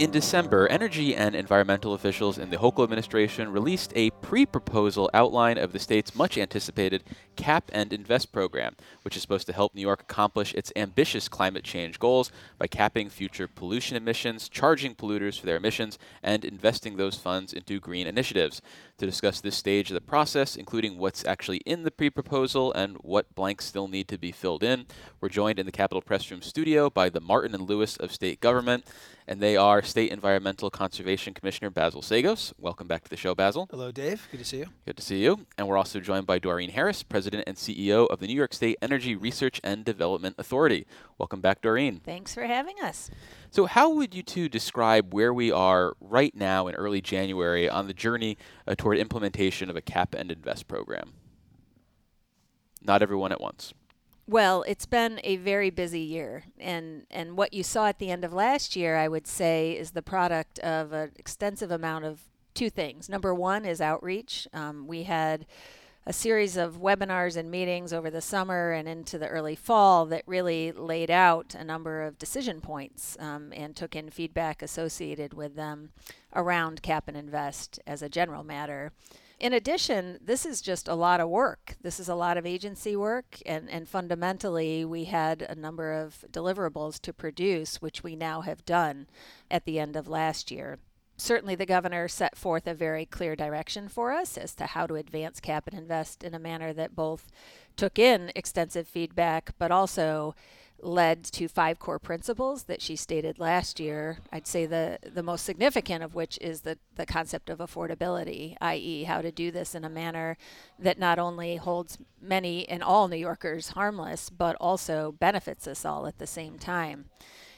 In 0.00 0.10
December, 0.10 0.66
energy 0.68 1.14
and 1.14 1.34
environmental 1.34 1.92
officials 1.92 2.38
in 2.38 2.48
the 2.48 2.56
Hochul 2.56 2.84
administration 2.84 3.52
released 3.52 3.92
a 3.94 4.08
pre 4.08 4.46
proposal 4.46 5.10
outline 5.12 5.58
of 5.58 5.74
the 5.74 5.78
state's 5.78 6.14
much 6.14 6.38
anticipated 6.38 7.04
Cap 7.36 7.70
and 7.70 7.92
Invest 7.92 8.32
program, 8.32 8.76
which 9.02 9.14
is 9.14 9.20
supposed 9.20 9.46
to 9.48 9.52
help 9.52 9.74
New 9.74 9.82
York 9.82 10.00
accomplish 10.00 10.54
its 10.54 10.72
ambitious 10.74 11.28
climate 11.28 11.64
change 11.64 11.98
goals 11.98 12.32
by 12.56 12.66
capping 12.66 13.10
future 13.10 13.46
pollution 13.46 13.94
emissions, 13.94 14.48
charging 14.48 14.94
polluters 14.94 15.38
for 15.38 15.44
their 15.44 15.58
emissions, 15.58 15.98
and 16.22 16.46
investing 16.46 16.96
those 16.96 17.18
funds 17.18 17.52
into 17.52 17.78
green 17.78 18.06
initiatives. 18.06 18.62
To 19.00 19.06
discuss 19.06 19.40
this 19.40 19.56
stage 19.56 19.88
of 19.88 19.94
the 19.94 20.02
process, 20.02 20.56
including 20.56 20.98
what's 20.98 21.24
actually 21.24 21.62
in 21.64 21.84
the 21.84 21.90
pre 21.90 22.10
proposal 22.10 22.70
and 22.74 22.98
what 23.00 23.34
blanks 23.34 23.64
still 23.64 23.88
need 23.88 24.08
to 24.08 24.18
be 24.18 24.30
filled 24.30 24.62
in, 24.62 24.84
we're 25.22 25.30
joined 25.30 25.58
in 25.58 25.64
the 25.64 25.72
Capitol 25.72 26.02
Press 26.02 26.30
Room 26.30 26.42
studio 26.42 26.90
by 26.90 27.08
the 27.08 27.18
Martin 27.18 27.54
and 27.54 27.66
Lewis 27.66 27.96
of 27.96 28.12
State 28.12 28.42
Government 28.42 28.84
and 29.30 29.40
they 29.40 29.56
are 29.56 29.80
State 29.80 30.10
Environmental 30.10 30.70
Conservation 30.70 31.32
Commissioner 31.34 31.70
Basil 31.70 32.02
Seggos. 32.02 32.52
Welcome 32.58 32.88
back 32.88 33.04
to 33.04 33.10
the 33.10 33.16
show, 33.16 33.32
Basil. 33.32 33.68
Hello, 33.70 33.92
Dave. 33.92 34.26
Good 34.32 34.38
to 34.38 34.44
see 34.44 34.58
you. 34.58 34.66
Good 34.84 34.96
to 34.96 35.02
see 35.04 35.22
you. 35.22 35.46
And 35.56 35.68
we're 35.68 35.76
also 35.76 36.00
joined 36.00 36.26
by 36.26 36.40
Doreen 36.40 36.70
Harris, 36.70 37.04
President 37.04 37.44
and 37.46 37.56
CEO 37.56 38.08
of 38.08 38.18
the 38.18 38.26
New 38.26 38.34
York 38.34 38.52
State 38.52 38.76
Energy 38.82 39.14
Research 39.14 39.60
and 39.62 39.84
Development 39.84 40.34
Authority. 40.36 40.84
Welcome 41.16 41.40
back, 41.40 41.60
Doreen. 41.60 42.00
Thanks 42.04 42.34
for 42.34 42.42
having 42.42 42.74
us. 42.82 43.08
So, 43.52 43.66
how 43.66 43.90
would 43.90 44.14
you 44.14 44.22
two 44.22 44.48
describe 44.48 45.12
where 45.12 45.34
we 45.34 45.50
are 45.50 45.94
right 46.00 46.34
now 46.34 46.68
in 46.68 46.76
early 46.76 47.00
January 47.00 47.68
on 47.68 47.88
the 47.88 47.94
journey 47.94 48.38
uh, 48.66 48.76
toward 48.76 48.98
implementation 48.98 49.68
of 49.68 49.76
a 49.76 49.80
cap 49.80 50.14
and 50.14 50.30
invest 50.30 50.68
program? 50.68 51.14
Not 52.80 53.02
everyone 53.02 53.32
at 53.32 53.40
once. 53.40 53.74
Well, 54.28 54.62
it's 54.68 54.86
been 54.86 55.20
a 55.24 55.36
very 55.36 55.70
busy 55.70 56.00
year, 56.00 56.44
and 56.60 57.06
and 57.10 57.36
what 57.36 57.52
you 57.52 57.64
saw 57.64 57.86
at 57.88 57.98
the 57.98 58.10
end 58.10 58.24
of 58.24 58.32
last 58.32 58.76
year, 58.76 58.96
I 58.96 59.08
would 59.08 59.26
say, 59.26 59.72
is 59.72 59.90
the 59.90 60.02
product 60.02 60.60
of 60.60 60.92
an 60.92 61.10
extensive 61.16 61.72
amount 61.72 62.04
of 62.04 62.20
two 62.54 62.70
things. 62.70 63.08
Number 63.08 63.34
one 63.34 63.64
is 63.64 63.80
outreach. 63.80 64.46
Um, 64.52 64.86
we 64.86 65.02
had 65.02 65.44
a 66.06 66.12
series 66.12 66.56
of 66.56 66.80
webinars 66.80 67.36
and 67.36 67.50
meetings 67.50 67.92
over 67.92 68.10
the 68.10 68.20
summer 68.20 68.72
and 68.72 68.88
into 68.88 69.18
the 69.18 69.28
early 69.28 69.54
fall 69.54 70.06
that 70.06 70.22
really 70.26 70.72
laid 70.72 71.10
out 71.10 71.54
a 71.54 71.64
number 71.64 72.02
of 72.02 72.18
decision 72.18 72.60
points 72.60 73.16
um, 73.20 73.52
and 73.54 73.76
took 73.76 73.94
in 73.94 74.10
feedback 74.10 74.62
associated 74.62 75.34
with 75.34 75.56
them 75.56 75.90
around 76.34 76.82
cap 76.82 77.04
and 77.06 77.16
invest 77.16 77.78
as 77.86 78.02
a 78.02 78.08
general 78.08 78.42
matter 78.42 78.92
in 79.40 79.54
addition, 79.54 80.18
this 80.22 80.44
is 80.44 80.60
just 80.60 80.86
a 80.86 80.94
lot 80.94 81.18
of 81.18 81.30
work. 81.30 81.76
This 81.80 81.98
is 81.98 82.10
a 82.10 82.14
lot 82.14 82.36
of 82.36 82.44
agency 82.44 82.94
work, 82.94 83.38
and, 83.46 83.70
and 83.70 83.88
fundamentally, 83.88 84.84
we 84.84 85.04
had 85.04 85.40
a 85.40 85.54
number 85.54 85.94
of 85.94 86.26
deliverables 86.30 87.00
to 87.00 87.14
produce, 87.14 87.80
which 87.80 88.02
we 88.02 88.14
now 88.14 88.42
have 88.42 88.66
done 88.66 89.06
at 89.50 89.64
the 89.64 89.80
end 89.80 89.96
of 89.96 90.08
last 90.08 90.50
year. 90.50 90.78
Certainly, 91.20 91.56
the 91.56 91.66
governor 91.66 92.08
set 92.08 92.34
forth 92.34 92.66
a 92.66 92.72
very 92.72 93.04
clear 93.04 93.36
direction 93.36 93.88
for 93.88 94.10
us 94.10 94.38
as 94.38 94.54
to 94.54 94.64
how 94.64 94.86
to 94.86 94.94
advance 94.94 95.38
cap 95.38 95.66
and 95.66 95.78
invest 95.78 96.24
in 96.24 96.32
a 96.34 96.38
manner 96.38 96.72
that 96.72 96.96
both 96.96 97.28
took 97.76 97.98
in 97.98 98.32
extensive 98.34 98.88
feedback, 98.88 99.52
but 99.58 99.70
also 99.70 100.34
led 100.80 101.22
to 101.24 101.46
five 101.46 101.78
core 101.78 101.98
principles 101.98 102.62
that 102.64 102.80
she 102.80 102.96
stated 102.96 103.38
last 103.38 103.78
year. 103.78 104.20
I'd 104.32 104.46
say 104.46 104.64
the, 104.64 104.98
the 105.02 105.22
most 105.22 105.44
significant 105.44 106.02
of 106.02 106.14
which 106.14 106.38
is 106.40 106.62
the, 106.62 106.78
the 106.96 107.04
concept 107.04 107.50
of 107.50 107.58
affordability, 107.58 108.56
i.e., 108.62 109.04
how 109.04 109.20
to 109.20 109.30
do 109.30 109.50
this 109.50 109.74
in 109.74 109.84
a 109.84 109.90
manner 109.90 110.38
that 110.78 110.98
not 110.98 111.18
only 111.18 111.56
holds 111.56 111.98
many 112.18 112.66
and 112.66 112.82
all 112.82 113.08
New 113.08 113.16
Yorkers 113.16 113.68
harmless, 113.68 114.30
but 114.30 114.56
also 114.58 115.12
benefits 115.12 115.66
us 115.66 115.84
all 115.84 116.06
at 116.06 116.18
the 116.18 116.26
same 116.26 116.58
time. 116.58 117.10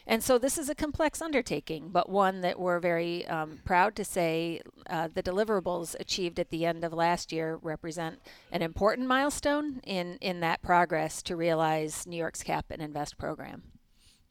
And 0.06 0.22
so 0.22 0.39
this 0.39 0.58
is 0.58 0.69
a 0.69 0.75
complex 0.75 1.22
undertaking, 1.22 1.91
but 1.91 2.08
one 2.08 2.41
that 2.41 2.58
we're 2.58 2.81
very 2.81 3.27
um, 3.28 3.61
proud 3.64 3.95
to 3.97 4.05
say 4.05 4.61
uh, 4.91 5.09
the 5.12 5.22
deliverables 5.22 5.98
achieved 6.00 6.41
at 6.41 6.50
the 6.50 6.67
end 6.67 6.84
of 6.84 6.92
last 6.92 7.33
year 7.33 7.59
represent 7.62 8.21
an 8.50 8.62
important 8.62 9.06
milestone 9.06 9.81
in, 9.84 10.16
in 10.21 10.41
that 10.41 10.62
progress 10.62 11.22
to 11.22 11.37
realize 11.37 12.06
New 12.06 12.16
York's 12.16 12.43
Cap 12.43 12.66
and 12.71 12.82
Invest 12.82 13.16
program. 13.16 13.62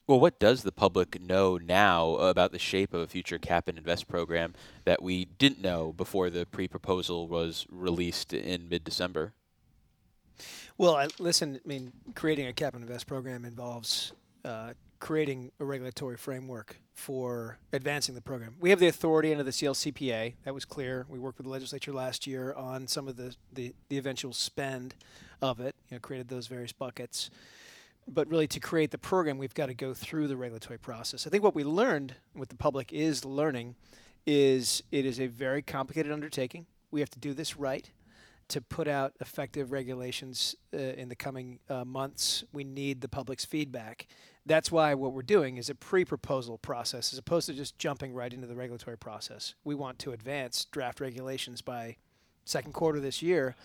Well, 0.07 0.19
what 0.19 0.39
does 0.39 0.63
the 0.63 0.73
public 0.73 1.21
know 1.21 1.57
now 1.57 2.15
about 2.15 2.51
the 2.51 2.59
shape 2.59 2.93
of 2.93 2.99
a 2.99 3.07
future 3.07 3.39
cap 3.39 3.69
and 3.69 3.77
invest 3.77 4.09
program 4.09 4.53
that 4.83 5.01
we 5.01 5.23
didn't 5.23 5.61
know 5.61 5.93
before 5.93 6.29
the 6.29 6.45
pre 6.45 6.67
proposal 6.67 7.29
was 7.29 7.65
released 7.69 8.33
in 8.33 8.67
mid 8.67 8.83
December? 8.83 9.31
Well, 10.77 10.95
I, 10.95 11.07
listen, 11.17 11.61
I 11.63 11.67
mean, 11.67 11.93
creating 12.13 12.47
a 12.47 12.51
cap 12.53 12.73
and 12.73 12.83
invest 12.83 13.07
program 13.07 13.45
involves 13.45 14.11
uh, 14.43 14.73
creating 15.01 15.51
a 15.59 15.65
regulatory 15.65 16.15
framework 16.15 16.77
for 16.93 17.57
advancing 17.73 18.13
the 18.15 18.21
program. 18.21 18.55
We 18.59 18.69
have 18.69 18.79
the 18.79 18.87
authority 18.87 19.31
under 19.31 19.43
the 19.43 19.51
CLCPA. 19.51 20.35
That 20.45 20.53
was 20.53 20.63
clear. 20.63 21.07
We 21.09 21.17
worked 21.17 21.39
with 21.39 21.47
the 21.47 21.51
legislature 21.51 21.91
last 21.91 22.27
year 22.27 22.53
on 22.53 22.87
some 22.87 23.07
of 23.07 23.17
the, 23.17 23.35
the, 23.51 23.73
the 23.89 23.97
eventual 23.97 24.31
spend 24.31 24.93
of 25.41 25.59
it, 25.59 25.75
you 25.89 25.95
know, 25.95 25.99
created 25.99 26.29
those 26.29 26.45
various 26.45 26.71
buckets. 26.71 27.31
But 28.07 28.29
really, 28.29 28.47
to 28.47 28.59
create 28.59 28.91
the 28.91 28.97
program, 28.99 29.39
we've 29.39 29.53
got 29.53 29.65
to 29.67 29.73
go 29.73 29.93
through 29.93 30.27
the 30.27 30.37
regulatory 30.37 30.77
process. 30.77 31.25
I 31.25 31.31
think 31.31 31.43
what 31.43 31.55
we 31.55 31.63
learned, 31.63 32.15
what 32.33 32.49
the 32.49 32.55
public 32.55 32.93
is 32.93 33.25
learning, 33.25 33.75
is 34.27 34.83
it 34.91 35.05
is 35.05 35.19
a 35.19 35.27
very 35.27 35.63
complicated 35.63 36.11
undertaking. 36.11 36.67
We 36.91 36.99
have 36.99 37.09
to 37.09 37.19
do 37.19 37.33
this 37.33 37.57
right 37.57 37.89
to 38.51 38.59
put 38.59 38.87
out 38.87 39.13
effective 39.21 39.71
regulations 39.71 40.55
uh, 40.73 40.77
in 40.77 41.07
the 41.07 41.15
coming 41.15 41.57
uh, 41.69 41.85
months, 41.85 42.43
we 42.51 42.65
need 42.65 42.99
the 42.99 43.07
public's 43.07 43.45
feedback. 43.45 44.07
That's 44.45 44.71
why 44.71 44.95
what 44.95 45.13
we're 45.13 45.21
doing 45.21 45.57
is 45.57 45.69
a 45.69 45.75
pre 45.75 46.03
proposal 46.03 46.57
process 46.57 47.13
as 47.13 47.19
opposed 47.19 47.47
to 47.47 47.53
just 47.53 47.77
jumping 47.77 48.13
right 48.13 48.33
into 48.33 48.47
the 48.47 48.55
regulatory 48.55 48.97
process. 48.97 49.53
We 49.63 49.75
want 49.75 49.99
to 49.99 50.11
advance 50.11 50.65
draft 50.65 50.99
regulations 50.99 51.61
by 51.61 51.97
second 52.43 52.73
quarter 52.73 52.99
this 52.99 53.21
year 53.21 53.55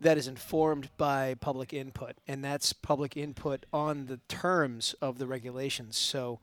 that 0.00 0.18
is 0.18 0.28
informed 0.28 0.90
by 0.96 1.34
public 1.34 1.72
input, 1.72 2.16
and 2.26 2.44
that's 2.44 2.72
public 2.72 3.16
input 3.16 3.64
on 3.72 4.06
the 4.06 4.18
terms 4.28 4.94
of 5.00 5.18
the 5.18 5.26
regulations. 5.26 5.96
So, 5.96 6.40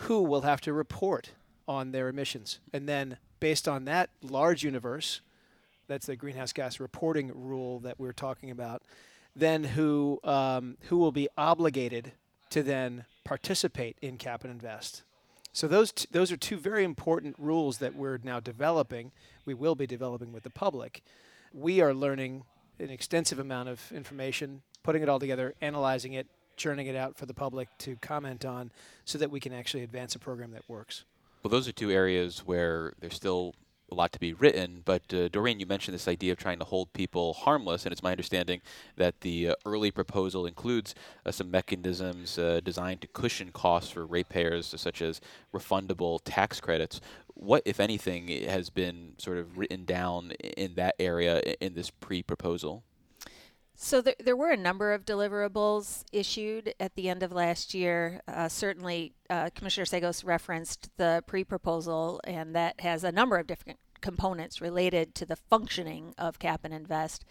who 0.00 0.22
will 0.22 0.42
have 0.42 0.60
to 0.62 0.72
report 0.72 1.30
on 1.66 1.92
their 1.92 2.08
emissions? 2.08 2.58
And 2.72 2.88
then, 2.88 3.16
based 3.40 3.66
on 3.66 3.84
that 3.86 4.10
large 4.22 4.62
universe, 4.62 5.20
that's 5.86 6.06
the 6.06 6.16
greenhouse 6.16 6.52
gas 6.52 6.80
reporting 6.80 7.30
rule 7.34 7.78
that 7.80 7.98
we're 7.98 8.12
talking 8.12 8.50
about. 8.50 8.82
Then 9.34 9.64
who 9.64 10.20
um, 10.24 10.76
who 10.88 10.98
will 10.98 11.12
be 11.12 11.28
obligated 11.38 12.12
to 12.56 12.62
then 12.62 13.04
participate 13.22 13.98
in 14.00 14.16
cap 14.16 14.42
and 14.42 14.50
invest? 14.50 15.02
So 15.52 15.68
those 15.68 15.92
t- 15.92 16.08
those 16.10 16.32
are 16.32 16.38
two 16.38 16.56
very 16.56 16.84
important 16.84 17.36
rules 17.38 17.78
that 17.78 17.94
we're 17.94 18.18
now 18.22 18.40
developing. 18.40 19.12
We 19.44 19.52
will 19.52 19.74
be 19.74 19.86
developing 19.86 20.32
with 20.32 20.42
the 20.42 20.50
public. 20.50 21.02
We 21.52 21.82
are 21.82 21.92
learning 21.92 22.44
an 22.78 22.88
extensive 22.88 23.38
amount 23.38 23.68
of 23.68 23.92
information, 23.92 24.62
putting 24.82 25.02
it 25.02 25.08
all 25.10 25.18
together, 25.18 25.54
analyzing 25.60 26.14
it, 26.14 26.28
churning 26.56 26.86
it 26.86 26.96
out 26.96 27.18
for 27.18 27.26
the 27.26 27.34
public 27.34 27.68
to 27.80 27.96
comment 27.96 28.46
on, 28.46 28.70
so 29.04 29.18
that 29.18 29.30
we 29.30 29.38
can 29.38 29.52
actually 29.52 29.82
advance 29.82 30.14
a 30.14 30.18
program 30.18 30.52
that 30.52 30.66
works. 30.66 31.04
Well, 31.42 31.50
those 31.50 31.68
are 31.68 31.72
two 31.72 31.90
areas 31.90 32.38
where 32.46 32.94
there's 33.00 33.14
still 33.14 33.54
a 33.90 33.94
lot 33.94 34.12
to 34.12 34.18
be 34.18 34.32
written. 34.32 34.82
But 34.84 35.12
uh, 35.12 35.28
Doreen, 35.28 35.60
you 35.60 35.66
mentioned 35.66 35.94
this 35.94 36.08
idea 36.08 36.32
of 36.32 36.38
trying 36.38 36.58
to 36.58 36.64
hold 36.64 36.92
people 36.92 37.34
harmless, 37.34 37.84
and 37.84 37.92
it's 37.92 38.02
my 38.02 38.10
understanding 38.10 38.60
that 38.96 39.20
the 39.20 39.50
uh, 39.50 39.54
early 39.64 39.90
proposal 39.90 40.46
includes 40.46 40.94
uh, 41.24 41.30
some 41.30 41.50
mechanisms 41.50 42.38
uh, 42.38 42.60
designed 42.62 43.00
to 43.02 43.06
cushion 43.08 43.50
costs 43.52 43.90
for 43.90 44.04
ratepayers, 44.06 44.74
such 44.76 45.02
as 45.02 45.20
refundable 45.54 46.20
tax 46.24 46.60
credits. 46.60 47.00
What, 47.34 47.62
if 47.64 47.80
anything, 47.80 48.28
has 48.28 48.70
been 48.70 49.12
sort 49.18 49.38
of 49.38 49.58
written 49.58 49.84
down 49.84 50.32
in 50.32 50.74
that 50.74 50.94
area 50.98 51.40
in 51.60 51.74
this 51.74 51.90
pre-proposal? 51.90 52.82
So 53.78 54.00
there, 54.00 54.14
there 54.18 54.36
were 54.36 54.50
a 54.50 54.56
number 54.56 54.94
of 54.94 55.04
deliverables 55.04 56.02
issued 56.10 56.74
at 56.80 56.94
the 56.94 57.10
end 57.10 57.22
of 57.22 57.30
last 57.30 57.74
year. 57.74 58.22
Uh, 58.26 58.48
certainly, 58.48 59.12
uh, 59.28 59.50
Commissioner 59.54 59.84
Seggos 59.84 60.24
referenced 60.24 60.88
the 60.96 61.22
pre-proposal, 61.26 62.20
and 62.24 62.54
that 62.56 62.80
has 62.80 63.04
a 63.04 63.12
number 63.12 63.36
of 63.36 63.46
different 63.46 63.78
components 64.00 64.62
related 64.62 65.14
to 65.16 65.26
the 65.26 65.36
functioning 65.36 66.14
of 66.16 66.38
Cap 66.38 66.60
and 66.64 66.72
Invest. 66.72 67.26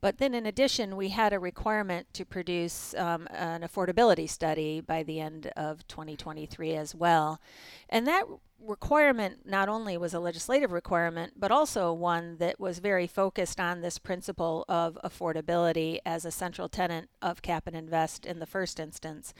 But 0.00 0.18
then, 0.18 0.34
in 0.34 0.46
addition, 0.46 0.96
we 0.96 1.08
had 1.08 1.32
a 1.32 1.40
requirement 1.40 2.06
to 2.14 2.24
produce 2.24 2.94
um, 2.94 3.26
an 3.30 3.62
affordability 3.62 4.28
study 4.28 4.80
by 4.80 5.02
the 5.02 5.20
end 5.20 5.50
of 5.56 5.86
2023 5.88 6.74
as 6.74 6.94
well. 6.94 7.40
And 7.88 8.06
that 8.06 8.24
requirement 8.60 9.40
not 9.44 9.68
only 9.68 9.96
was 9.96 10.14
a 10.14 10.20
legislative 10.20 10.72
requirement, 10.72 11.34
but 11.36 11.50
also 11.50 11.92
one 11.92 12.36
that 12.38 12.58
was 12.58 12.80
very 12.80 13.06
focused 13.06 13.60
on 13.60 13.80
this 13.80 13.98
principle 13.98 14.64
of 14.68 14.98
affordability 15.04 15.98
as 16.04 16.24
a 16.24 16.30
central 16.30 16.68
tenet 16.68 17.08
of 17.22 17.42
Cap 17.42 17.66
and 17.66 17.76
Invest 17.76 18.26
in 18.26 18.38
the 18.38 18.46
first 18.46 18.80
instance. 18.80 19.32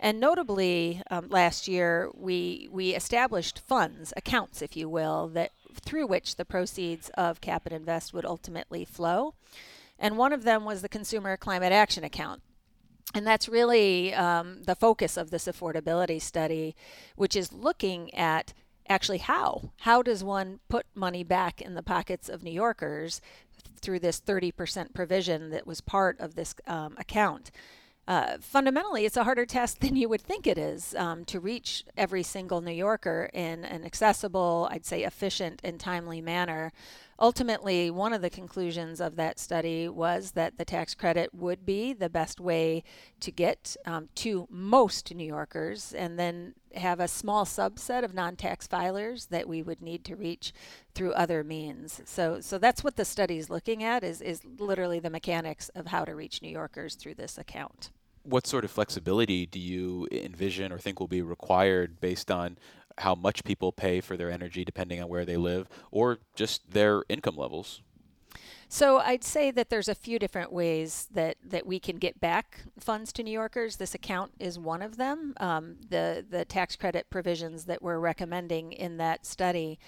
And 0.00 0.18
notably, 0.18 1.02
um, 1.10 1.28
last 1.28 1.68
year 1.68 2.10
we 2.14 2.68
we 2.70 2.94
established 2.94 3.60
funds, 3.60 4.12
accounts, 4.16 4.60
if 4.60 4.76
you 4.76 4.88
will, 4.88 5.28
that 5.28 5.52
through 5.74 6.06
which 6.06 6.36
the 6.36 6.44
proceeds 6.44 7.10
of 7.10 7.40
Cap 7.40 7.66
and 7.66 7.74
Invest 7.74 8.12
would 8.12 8.24
ultimately 8.24 8.84
flow. 8.84 9.34
And 9.98 10.18
one 10.18 10.32
of 10.32 10.44
them 10.44 10.64
was 10.64 10.82
the 10.82 10.88
Consumer 10.88 11.36
Climate 11.36 11.72
Action 11.72 12.04
Account, 12.04 12.42
and 13.14 13.26
that's 13.26 13.48
really 13.48 14.12
um, 14.12 14.62
the 14.64 14.74
focus 14.74 15.16
of 15.16 15.30
this 15.30 15.46
affordability 15.46 16.20
study, 16.20 16.74
which 17.16 17.36
is 17.36 17.52
looking 17.52 18.12
at 18.14 18.52
actually 18.88 19.18
how 19.18 19.70
how 19.78 20.02
does 20.02 20.22
one 20.22 20.60
put 20.68 20.84
money 20.94 21.24
back 21.24 21.62
in 21.62 21.74
the 21.74 21.82
pockets 21.82 22.28
of 22.28 22.42
new 22.42 22.50
yorkers 22.50 23.18
through 23.80 23.98
this 23.98 24.20
30% 24.20 24.92
provision 24.92 25.48
that 25.48 25.66
was 25.66 25.80
part 25.80 26.20
of 26.20 26.34
this 26.34 26.54
um, 26.66 26.94
account 26.98 27.50
uh, 28.06 28.36
fundamentally, 28.38 29.06
it's 29.06 29.16
a 29.16 29.24
harder 29.24 29.46
task 29.46 29.78
than 29.78 29.96
you 29.96 30.08
would 30.08 30.20
think 30.20 30.46
it 30.46 30.58
is 30.58 30.94
um, 30.96 31.24
to 31.24 31.40
reach 31.40 31.84
every 31.96 32.22
single 32.22 32.60
New 32.60 32.72
Yorker 32.72 33.30
in 33.32 33.64
an 33.64 33.84
accessible, 33.84 34.68
I'd 34.70 34.84
say 34.84 35.04
efficient 35.04 35.60
and 35.64 35.80
timely 35.80 36.20
manner. 36.20 36.72
Ultimately, 37.18 37.90
one 37.90 38.12
of 38.12 38.22
the 38.22 38.30
conclusions 38.30 39.00
of 39.00 39.16
that 39.16 39.38
study 39.38 39.88
was 39.88 40.32
that 40.32 40.58
the 40.58 40.64
tax 40.64 40.94
credit 40.94 41.34
would 41.34 41.64
be 41.64 41.92
the 41.92 42.08
best 42.08 42.40
way 42.40 42.82
to 43.20 43.30
get 43.30 43.76
um, 43.86 44.08
to 44.16 44.46
most 44.50 45.14
New 45.14 45.26
Yorkers, 45.26 45.94
and 45.94 46.18
then 46.18 46.54
have 46.74 46.98
a 46.98 47.06
small 47.06 47.44
subset 47.44 48.02
of 48.02 48.14
non-tax 48.14 48.66
filers 48.66 49.28
that 49.28 49.48
we 49.48 49.62
would 49.62 49.80
need 49.80 50.04
to 50.04 50.16
reach 50.16 50.52
through 50.94 51.12
other 51.12 51.44
means. 51.44 52.00
So, 52.04 52.40
so 52.40 52.58
that's 52.58 52.82
what 52.82 52.96
the 52.96 53.04
study 53.04 53.38
is 53.38 53.48
looking 53.48 53.84
at 53.84 54.02
is 54.02 54.20
is 54.20 54.42
literally 54.58 54.98
the 54.98 55.10
mechanics 55.10 55.68
of 55.70 55.86
how 55.86 56.04
to 56.04 56.14
reach 56.14 56.42
New 56.42 56.50
Yorkers 56.50 56.96
through 56.96 57.14
this 57.14 57.38
account 57.38 57.90
what 58.24 58.46
sort 58.46 58.64
of 58.64 58.70
flexibility 58.70 59.46
do 59.46 59.60
you 59.60 60.08
envision 60.10 60.72
or 60.72 60.78
think 60.78 60.98
will 60.98 61.06
be 61.06 61.22
required 61.22 62.00
based 62.00 62.30
on 62.30 62.56
how 62.98 63.14
much 63.14 63.44
people 63.44 63.72
pay 63.72 64.00
for 64.00 64.16
their 64.16 64.30
energy 64.30 64.64
depending 64.64 65.02
on 65.02 65.08
where 65.08 65.24
they 65.24 65.36
live 65.36 65.68
or 65.90 66.18
just 66.34 66.70
their 66.70 67.04
income 67.08 67.36
levels? 67.36 67.82
So 68.68 68.98
I'd 68.98 69.22
say 69.22 69.52
that 69.52 69.70
there's 69.70 69.88
a 69.88 69.94
few 69.94 70.18
different 70.18 70.52
ways 70.52 71.06
that, 71.12 71.36
that 71.44 71.64
we 71.64 71.78
can 71.78 71.96
get 71.96 72.20
back 72.20 72.64
funds 72.78 73.12
to 73.12 73.22
New 73.22 73.30
Yorkers. 73.30 73.76
This 73.76 73.94
account 73.94 74.32
is 74.40 74.58
one 74.58 74.82
of 74.82 74.96
them. 74.96 75.34
Um, 75.38 75.76
the 75.88 76.24
the 76.28 76.44
tax 76.44 76.74
credit 76.74 77.08
provisions 77.10 77.66
that 77.66 77.82
we're 77.82 78.00
recommending 78.00 78.72
in 78.72 78.96
that 78.96 79.26
study. 79.26 79.78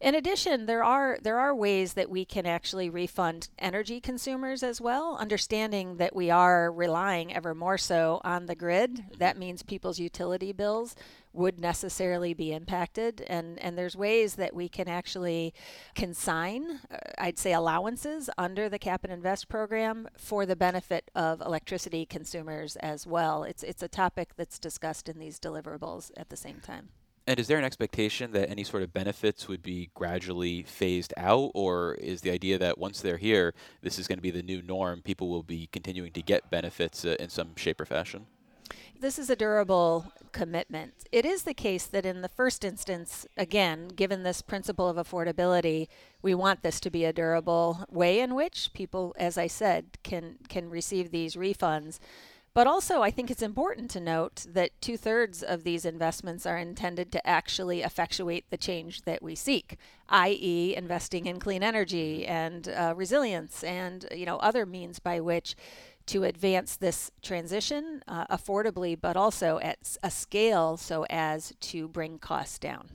In 0.00 0.14
addition, 0.14 0.66
there 0.66 0.84
are 0.84 1.18
there 1.20 1.40
are 1.40 1.54
ways 1.56 1.94
that 1.94 2.10
we 2.10 2.24
can 2.24 2.46
actually 2.46 2.88
refund 2.88 3.48
energy 3.58 4.00
consumers 4.00 4.62
as 4.62 4.80
well, 4.80 5.16
understanding 5.18 5.96
that 5.96 6.14
we 6.14 6.30
are 6.30 6.70
relying 6.70 7.34
ever 7.34 7.54
more 7.54 7.78
so 7.78 8.20
on 8.22 8.46
the 8.46 8.54
grid. 8.54 9.06
That 9.18 9.38
means 9.38 9.62
people's 9.62 9.98
utility 9.98 10.52
bills 10.52 10.94
would 11.36 11.60
necessarily 11.60 12.34
be 12.34 12.52
impacted 12.52 13.24
and 13.28 13.58
and 13.60 13.76
there's 13.76 13.96
ways 13.96 14.36
that 14.36 14.54
we 14.54 14.68
can 14.68 14.88
actually 14.88 15.52
consign 15.94 16.80
uh, 16.90 16.96
I'd 17.18 17.38
say 17.38 17.52
allowances 17.52 18.30
under 18.38 18.68
the 18.68 18.78
cap 18.78 19.04
and 19.04 19.12
invest 19.12 19.48
program 19.48 20.08
for 20.16 20.46
the 20.46 20.56
benefit 20.56 21.10
of 21.14 21.40
electricity 21.40 22.06
consumers 22.06 22.76
as 22.76 23.06
well 23.06 23.44
it's 23.44 23.62
it's 23.62 23.82
a 23.82 23.88
topic 23.88 24.30
that's 24.36 24.58
discussed 24.58 25.08
in 25.08 25.18
these 25.18 25.38
deliverables 25.38 26.10
at 26.16 26.30
the 26.30 26.36
same 26.36 26.60
time 26.60 26.88
and 27.28 27.40
is 27.40 27.48
there 27.48 27.58
an 27.58 27.64
expectation 27.64 28.30
that 28.32 28.50
any 28.50 28.62
sort 28.62 28.84
of 28.84 28.92
benefits 28.92 29.48
would 29.48 29.60
be 29.60 29.90
gradually 29.94 30.62
phased 30.62 31.12
out, 31.16 31.50
or 31.54 31.94
is 31.94 32.20
the 32.20 32.30
idea 32.30 32.56
that 32.58 32.78
once 32.78 33.00
they're 33.00 33.16
here, 33.16 33.52
this 33.82 33.98
is 33.98 34.06
going 34.06 34.18
to 34.18 34.22
be 34.22 34.30
the 34.30 34.44
new 34.44 34.62
norm? 34.62 35.02
People 35.02 35.28
will 35.28 35.42
be 35.42 35.68
continuing 35.72 36.12
to 36.12 36.22
get 36.22 36.50
benefits 36.52 37.04
uh, 37.04 37.16
in 37.18 37.28
some 37.28 37.56
shape 37.56 37.80
or 37.80 37.84
fashion? 37.84 38.26
This 38.98 39.18
is 39.18 39.28
a 39.28 39.36
durable 39.36 40.10
commitment. 40.32 40.94
It 41.12 41.26
is 41.26 41.42
the 41.42 41.54
case 41.54 41.84
that 41.86 42.06
in 42.06 42.22
the 42.22 42.30
first 42.30 42.64
instance, 42.64 43.26
again, 43.36 43.88
given 43.88 44.22
this 44.22 44.40
principle 44.40 44.88
of 44.88 44.96
affordability, 44.96 45.88
we 46.22 46.34
want 46.34 46.62
this 46.62 46.80
to 46.80 46.90
be 46.90 47.04
a 47.04 47.12
durable 47.12 47.84
way 47.90 48.20
in 48.20 48.34
which 48.34 48.72
people, 48.72 49.14
as 49.18 49.36
I 49.36 49.48
said, 49.48 49.98
can 50.02 50.36
can 50.48 50.70
receive 50.70 51.10
these 51.10 51.36
refunds. 51.36 51.98
But 52.54 52.66
also, 52.66 53.02
I 53.02 53.10
think 53.10 53.30
it's 53.30 53.42
important 53.42 53.90
to 53.90 54.00
note 54.00 54.46
that 54.48 54.80
two 54.80 54.96
thirds 54.96 55.42
of 55.42 55.62
these 55.62 55.84
investments 55.84 56.46
are 56.46 56.56
intended 56.56 57.12
to 57.12 57.26
actually 57.26 57.82
effectuate 57.82 58.46
the 58.48 58.56
change 58.56 59.02
that 59.02 59.22
we 59.22 59.34
seek, 59.34 59.76
i.e., 60.08 60.74
investing 60.74 61.26
in 61.26 61.38
clean 61.38 61.62
energy 61.62 62.26
and 62.26 62.66
uh, 62.70 62.94
resilience 62.96 63.62
and 63.62 64.06
you 64.10 64.24
know 64.24 64.38
other 64.38 64.64
means 64.64 64.98
by 65.00 65.20
which 65.20 65.54
to 66.06 66.24
advance 66.24 66.76
this 66.76 67.10
transition 67.22 68.02
uh, 68.06 68.26
affordably, 68.28 68.98
but 69.00 69.16
also 69.16 69.58
at 69.58 69.96
a 70.02 70.10
scale 70.10 70.76
so 70.76 71.04
as 71.10 71.52
to 71.60 71.88
bring 71.88 72.18
costs 72.18 72.58
down. 72.58 72.90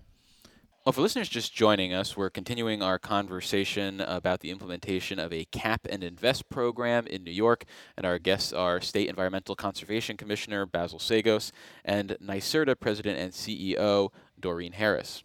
Well, 0.83 0.93
for 0.93 1.01
listeners 1.01 1.29
just 1.29 1.53
joining 1.53 1.93
us, 1.93 2.17
we're 2.17 2.31
continuing 2.31 2.81
our 2.81 2.97
conversation 2.97 4.01
about 4.01 4.39
the 4.39 4.49
implementation 4.49 5.19
of 5.19 5.31
a 5.31 5.45
cap 5.45 5.85
and 5.87 6.03
invest 6.03 6.49
program 6.49 7.05
in 7.05 7.23
New 7.23 7.31
York. 7.31 7.65
And 7.95 8.03
our 8.03 8.17
guests 8.17 8.51
are 8.51 8.81
State 8.81 9.07
Environmental 9.07 9.55
Conservation 9.55 10.17
Commissioner 10.17 10.65
Basil 10.65 10.97
Seggos 10.97 11.51
and 11.85 12.17
NYSERDA 12.19 12.79
President 12.79 13.19
and 13.19 13.31
CEO 13.31 14.09
Doreen 14.39 14.71
Harris. 14.71 15.23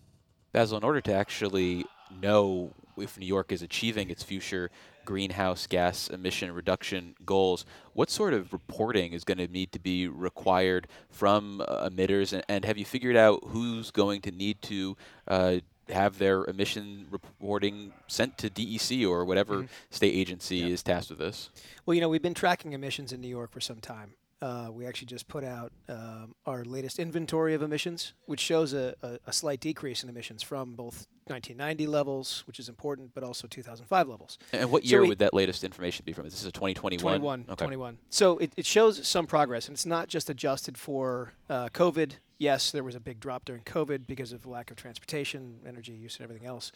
Basil, 0.53 0.77
in 0.77 0.85
order 0.85 1.01
to 1.01 1.15
actually 1.15 1.87
know 2.21 2.75
if 2.99 3.19
New 3.19 3.25
York 3.25 3.51
is 3.51 3.63
achieving 3.63 4.11
its 4.11 4.23
future 4.23 4.71
greenhouse 5.07 5.67
gas 5.67 6.09
emission 6.09 6.53
reduction 6.53 7.15
goals, 7.25 7.65
what 7.95 8.11
sort 8.11 8.35
of 8.35 8.53
reporting 8.53 9.15
is 9.15 9.25
going 9.25 9.39
to 9.39 9.49
need 9.49 9.73
to 9.73 9.79
be 9.79 10.07
required 10.07 10.87
from 11.09 11.63
uh, 11.63 11.89
emitters? 11.89 12.35
And, 12.35 12.45
and, 12.49 12.67
have 12.67 12.77
you 12.77 12.85
figured 12.85 13.17
out 13.17 13.43
who's 13.49 13.91
going 13.91 14.21
to 14.23 14.31
need 14.31 14.61
to 14.63 14.97
uh, 15.29 15.57
have 15.89 16.19
their 16.19 16.45
emission 16.45 17.07
reporting 17.11 17.93
sent 18.09 18.37
to 18.39 18.51
DEC 18.51 19.09
or 19.09 19.25
whatever 19.25 19.57
mm-hmm. 19.57 19.67
state 19.91 20.13
agency 20.15 20.59
yeah. 20.59 20.67
is 20.67 20.83
tasked 20.83 21.11
with 21.11 21.19
this? 21.19 21.51
Well, 21.87 21.95
you 21.95 22.01
know, 22.01 22.09
we've 22.09 22.23
been 22.23 22.35
tracking 22.35 22.73
emissions 22.73 23.13
in 23.13 23.21
New 23.21 23.29
York 23.29 23.53
for 23.53 23.61
some 23.61 23.81
time. 23.81 24.15
Uh, 24.43 24.69
we 24.71 24.85
actually 24.85 25.07
just 25.07 25.29
put 25.29 25.43
out 25.43 25.73
um, 25.89 26.35
our 26.45 26.63
latest 26.63 26.99
inventory 26.99 27.55
of 27.55 27.63
emissions, 27.63 28.13
which 28.27 28.41
shows 28.41 28.75
a, 28.75 28.95
a, 29.03 29.19
a, 29.29 29.33
slight 29.33 29.61
decrease 29.61 30.03
in 30.03 30.11
emissions 30.11 30.43
from 30.43 30.75
both 30.75 31.07
1990 31.29 31.87
levels, 31.87 32.45
which 32.47 32.59
is 32.59 32.69
important, 32.69 33.13
but 33.15 33.25
also 33.25 33.49
2005 33.49 34.09
levels. 34.09 34.39
And 34.53 34.71
what 34.71 34.85
year 34.85 35.03
so 35.03 35.09
would 35.09 35.21
that 35.21 35.33
latest 35.33 35.65
information 35.65 36.05
be 36.05 36.13
from? 36.13 36.25
This 36.25 36.35
is 36.35 36.45
a 36.45 36.53
2021? 36.53 37.01
21. 37.01 37.45
Okay. 37.49 37.65
21. 37.65 37.99
So 38.11 38.37
it, 38.37 38.53
it 38.59 38.67
shows 38.67 39.07
some 39.09 39.27
progress, 39.27 39.69
and 39.69 39.75
it's 39.75 39.87
not 39.87 40.09
just 40.09 40.29
adjusted 40.29 40.77
for 40.77 41.33
uh, 41.49 41.71
COVID. 41.71 42.13
Yes, 42.37 42.73
there 42.73 42.85
was 42.85 42.95
a 42.95 43.01
big 43.01 43.21
drop 43.21 43.47
during 43.47 43.63
COVID 43.63 44.07
because 44.07 44.33
of 44.33 44.45
lack 44.45 44.71
of 44.71 44.77
transportation, 44.77 45.61
energy 45.67 45.93
use, 45.93 46.17
and 46.17 46.25
everything 46.25 46.47
else. 46.47 46.73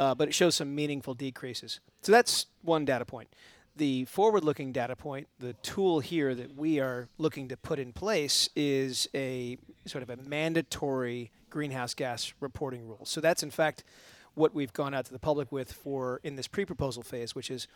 Uh, 0.00 0.16
but 0.16 0.26
it 0.26 0.34
shows 0.34 0.56
some 0.56 0.74
meaningful 0.74 1.14
decreases. 1.14 1.78
So 2.02 2.10
that's 2.10 2.46
one 2.62 2.84
data 2.84 3.04
point 3.04 3.28
the 3.78 4.04
forward 4.04 4.44
looking 4.44 4.72
data 4.72 4.94
point, 4.94 5.28
the 5.38 5.54
tool 5.54 6.00
here 6.00 6.34
that 6.34 6.56
we 6.56 6.80
are 6.80 7.08
looking 7.16 7.48
to 7.48 7.56
put 7.56 7.78
in 7.78 7.92
place 7.92 8.50
is 8.54 9.08
a 9.14 9.56
sort 9.86 10.02
of 10.02 10.10
a 10.10 10.16
mandatory 10.16 11.30
greenhouse 11.48 11.94
gas 11.94 12.34
reporting 12.40 12.86
rule. 12.86 13.04
So 13.04 13.20
that's 13.20 13.42
in 13.42 13.50
fact 13.50 13.84
what 14.34 14.54
we've 14.54 14.72
gone 14.72 14.94
out 14.94 15.06
to 15.06 15.12
the 15.12 15.18
public 15.18 15.50
with 15.50 15.72
for 15.72 16.20
in 16.22 16.36
this 16.36 16.46
pre-proposal 16.46 17.02
phase, 17.02 17.34
which 17.34 17.50
is 17.50 17.66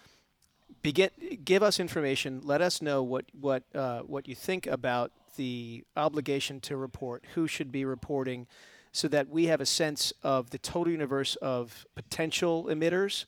begin 0.82 1.10
give 1.44 1.62
us 1.62 1.80
information, 1.80 2.40
let 2.44 2.60
us 2.60 2.82
know 2.82 3.02
what 3.02 3.24
what 3.40 3.62
uh, 3.74 4.00
what 4.00 4.28
you 4.28 4.34
think 4.34 4.66
about 4.66 5.12
the 5.36 5.84
obligation 5.96 6.60
to 6.60 6.76
report, 6.76 7.24
who 7.34 7.46
should 7.46 7.72
be 7.72 7.84
reporting, 7.84 8.46
so 8.90 9.08
that 9.08 9.28
we 9.28 9.46
have 9.46 9.60
a 9.60 9.66
sense 9.66 10.12
of 10.22 10.50
the 10.50 10.58
total 10.58 10.92
universe 10.92 11.36
of 11.36 11.86
potential 11.94 12.64
emitters 12.64 13.24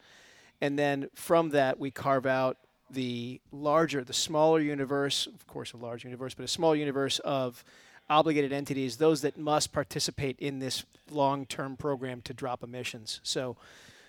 and 0.61 0.79
then 0.79 1.09
from 1.15 1.51
that 1.51 1.79
we 1.79 1.91
carve 1.91 2.27
out 2.27 2.57
the 2.95 3.41
larger, 3.53 4.03
the 4.03 4.13
smaller 4.13 4.61
universe, 4.61 5.27
of 5.27 5.47
course, 5.47 5.73
a 5.73 5.77
large 5.77 6.05
universe, 6.05 6.35
but 6.35 6.45
a 6.45 6.49
small 6.49 6.75
universe 6.75 7.19
of 7.21 7.65
obligated 8.09 8.53
entities, 8.53 8.97
those 8.97 9.23
that 9.23 9.39
must 9.39 9.73
participate 9.73 10.39
in 10.39 10.59
this 10.59 10.85
long 11.11 11.47
term 11.47 11.77
program 11.77 12.21
to 12.23 12.35
drop 12.35 12.63
emissions. 12.63 13.21
So, 13.23 13.57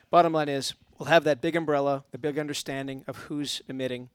bottom 0.09 0.33
line 0.33 0.49
is 0.49 0.73
we'll 0.97 1.09
have 1.09 1.23
that 1.25 1.41
big 1.41 1.55
umbrella, 1.55 2.03
the 2.11 2.17
big 2.17 2.39
understanding 2.39 3.03
of 3.07 3.17
who's 3.17 3.61
emitting, 3.67 4.09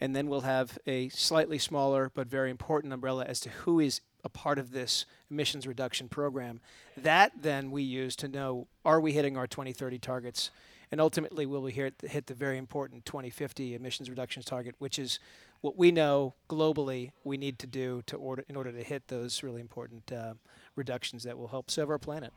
and 0.00 0.14
then 0.14 0.28
we'll 0.28 0.42
have 0.42 0.78
a 0.86 1.08
slightly 1.10 1.58
smaller 1.58 2.10
but 2.14 2.26
very 2.26 2.50
important 2.50 2.92
umbrella 2.92 3.24
as 3.26 3.40
to 3.40 3.50
who 3.50 3.80
is 3.80 4.00
a 4.24 4.28
part 4.28 4.58
of 4.58 4.72
this 4.72 5.04
emissions 5.30 5.66
reduction 5.66 6.08
program. 6.08 6.60
That 6.96 7.32
then 7.42 7.70
we 7.70 7.82
use 7.82 8.16
to 8.16 8.28
know 8.28 8.66
are 8.84 9.00
we 9.00 9.12
hitting 9.12 9.36
our 9.36 9.46
2030 9.46 9.98
targets? 9.98 10.50
And 10.90 11.00
ultimately 11.00 11.46
we 11.46 11.58
will 11.58 11.66
hit, 11.66 11.94
hit 12.02 12.26
the 12.26 12.34
very 12.34 12.58
important 12.58 13.04
2050 13.04 13.74
emissions 13.74 14.10
reductions 14.10 14.44
target, 14.44 14.74
which 14.78 14.98
is 14.98 15.18
what 15.60 15.76
we 15.76 15.90
know 15.90 16.34
globally 16.48 17.10
we 17.24 17.36
need 17.36 17.58
to 17.58 17.66
do 17.66 18.02
to 18.06 18.16
order 18.16 18.44
in 18.48 18.56
order 18.56 18.70
to 18.70 18.82
hit 18.82 19.08
those 19.08 19.42
really 19.42 19.60
important 19.60 20.12
uh, 20.12 20.34
reductions 20.76 21.22
that 21.22 21.38
will 21.38 21.48
help 21.48 21.70
save 21.70 21.88
our 21.88 21.98
planet. 21.98 22.32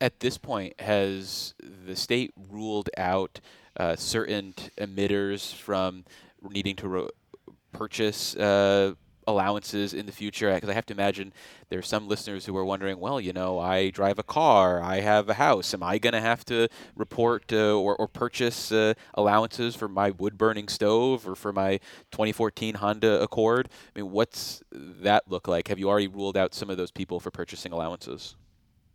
At 0.00 0.20
this 0.20 0.38
point, 0.38 0.80
has 0.80 1.54
the 1.86 1.96
state 1.96 2.32
ruled 2.50 2.88
out 2.96 3.40
uh, 3.76 3.96
certain 3.96 4.54
emitters 4.76 5.52
from 5.54 6.04
needing 6.42 6.76
to 6.76 6.88
ro- 6.88 7.10
purchase 7.72 8.36
uh, 8.36 8.94
allowances 9.28 9.94
in 9.94 10.06
the 10.06 10.12
future? 10.12 10.52
Because 10.54 10.70
I 10.70 10.72
have 10.72 10.86
to 10.86 10.94
imagine 10.94 11.32
there 11.68 11.78
are 11.78 11.82
some 11.82 12.08
listeners 12.08 12.46
who 12.46 12.56
are 12.56 12.64
wondering, 12.64 12.98
well, 12.98 13.20
you 13.20 13.32
know, 13.32 13.58
I 13.58 13.90
drive 13.90 14.18
a 14.18 14.22
car, 14.22 14.82
I 14.82 15.00
have 15.00 15.28
a 15.28 15.34
house. 15.34 15.74
Am 15.74 15.82
I 15.82 15.98
going 15.98 16.14
to 16.14 16.20
have 16.20 16.44
to 16.46 16.68
report 16.96 17.52
uh, 17.52 17.76
or, 17.76 17.94
or 17.96 18.08
purchase 18.08 18.72
uh, 18.72 18.94
allowances 19.14 19.76
for 19.76 19.88
my 19.88 20.10
wood 20.10 20.38
burning 20.38 20.68
stove 20.68 21.28
or 21.28 21.34
for 21.34 21.52
my 21.52 21.78
2014 22.12 22.76
Honda 22.76 23.20
Accord? 23.22 23.68
I 23.94 24.00
mean, 24.00 24.10
what's 24.10 24.62
that 24.72 25.24
look 25.28 25.46
like? 25.46 25.68
Have 25.68 25.78
you 25.78 25.88
already 25.88 26.08
ruled 26.08 26.36
out 26.36 26.54
some 26.54 26.70
of 26.70 26.76
those 26.76 26.90
people 26.90 27.20
for 27.20 27.30
purchasing 27.30 27.72
allowances? 27.72 28.36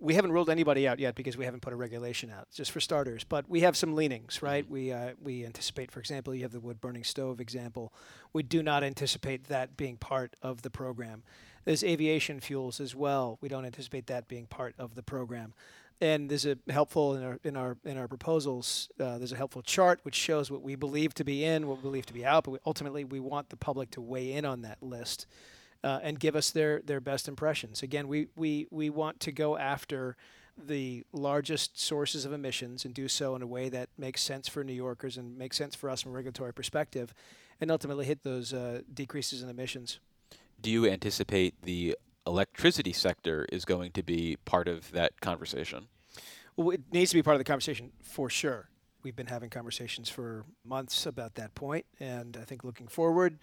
We 0.03 0.15
haven't 0.15 0.33
ruled 0.33 0.50
anybody 0.50 0.86
out 0.86 1.00
yet 1.00 1.15
because 1.15 1.38
we 1.38 1.45
haven't 1.45 1.62
put 1.62 1.72
a 1.72 1.77
regulation 1.77 2.29
out, 2.29 2.50
just 2.53 2.72
for 2.72 2.81
starters. 2.81 3.24
But 3.24 3.50
we 3.50 3.62
have 3.62 3.77
some 3.77 3.95
leanings, 3.95 4.41
right? 4.41 4.69
We 4.69 4.91
uh, 4.91 5.12
we 5.22 5.45
anticipate, 5.45 5.91
for 5.91 6.01
example, 6.01 6.36
you 6.36 6.43
have 6.43 6.51
the 6.51 6.60
wood 6.60 6.81
burning 6.81 7.05
stove 7.05 7.39
example. 7.39 7.93
We 8.33 8.43
do 8.43 8.62
not 8.62 8.83
anticipate 8.83 9.45
that 9.45 9.77
being 9.77 9.95
part 9.95 10.36
of 10.41 10.62
the 10.62 10.69
program. 10.69 11.24
There's 11.63 11.83
aviation 11.83 12.41
fuels 12.41 12.81
as 12.81 12.93
well. 12.93 13.38
We 13.39 13.48
don't 13.48 13.65
anticipate 13.65 14.07
that 14.07 14.27
being 14.27 14.45
part 14.45 14.75
of 14.77 14.95
the 14.95 15.03
program. 15.03 15.53
And 16.01 16.29
there's 16.29 16.45
a 16.45 16.57
helpful 16.67 17.15
in 17.15 17.24
our 17.24 17.39
in 17.45 17.55
our 17.55 17.77
in 17.86 17.98
our 17.98 18.10
proposals. 18.10 18.89
Uh, 19.00 19.17
there's 19.17 19.31
a 19.31 19.38
helpful 19.38 19.62
chart 19.62 20.01
which 20.03 20.15
shows 20.15 20.51
what 20.51 20.62
we 20.62 20.75
believe 20.75 21.13
to 21.13 21.24
be 21.24 21.45
in, 21.45 21.65
what 21.65 21.77
we 21.77 21.83
believe 21.83 22.05
to 22.07 22.13
be 22.13 22.25
out. 22.25 22.43
But 22.43 22.51
we, 22.51 22.57
ultimately, 22.65 23.05
we 23.05 23.22
want 23.22 23.50
the 23.50 23.57
public 23.57 23.91
to 23.91 24.01
weigh 24.01 24.33
in 24.33 24.43
on 24.43 24.63
that 24.63 24.83
list 24.83 25.27
uh, 25.84 26.00
and 26.02 26.20
give 26.20 26.36
us 26.36 26.52
their 26.52 26.82
their 26.82 27.02
best 27.02 27.28
impressions. 27.28 27.84
Again, 27.84 28.08
we 28.08 28.28
we 28.36 28.68
we 28.72 28.90
want 28.90 29.20
to 29.22 29.32
go 29.32 29.58
after 29.58 30.16
the 30.58 31.04
largest 31.12 31.80
sources 31.80 32.25
of 32.25 32.32
emissions 32.32 32.86
and 32.86 32.94
do 32.94 33.08
so 33.08 33.36
in 33.36 33.42
a 33.42 33.48
way 33.48 33.70
that 33.70 33.90
makes 33.98 34.22
sense 34.22 34.48
for 34.48 34.63
New 34.63 34.74
Yorkers 34.74 35.18
and 35.18 35.36
makes 35.38 35.58
sense 35.58 35.75
for 35.75 35.90
us 35.90 36.02
from 36.02 36.12
a 36.12 36.16
regulatory 36.16 36.54
perspective, 36.54 37.13
and 37.60 37.72
ultimately 37.72 38.06
hit 38.06 38.24
those 38.24 38.54
uh, 38.54 38.82
decreases 38.94 39.42
in 39.42 39.50
emissions. 39.50 40.00
Do 40.62 40.70
you 40.70 40.88
anticipate 40.88 41.56
the 41.63 41.98
electricity 42.25 42.94
sector 42.94 43.46
is 43.52 43.66
going 43.66 43.92
to 43.92 44.04
be 44.04 44.38
part 44.46 44.68
of 44.68 44.92
that 44.92 45.20
conversation? 45.22 45.88
Well, 46.56 46.70
it 46.70 46.82
needs 46.92 47.10
to 47.12 47.18
be 47.18 47.24
part 47.24 47.36
of 47.36 47.40
the 47.40 47.46
conversation 47.46 47.92
for 48.02 48.30
sure. 48.30 48.70
We've 49.02 49.16
been 49.16 49.28
having 49.28 49.50
conversations 49.50 50.10
for 50.10 50.46
months 50.63 51.06
about 51.06 51.36
that 51.36 51.56
point, 51.56 51.86
and 52.00 52.38
I 52.40 52.46
think 52.46 52.63
looking 52.63 52.88
forward, 52.88 53.40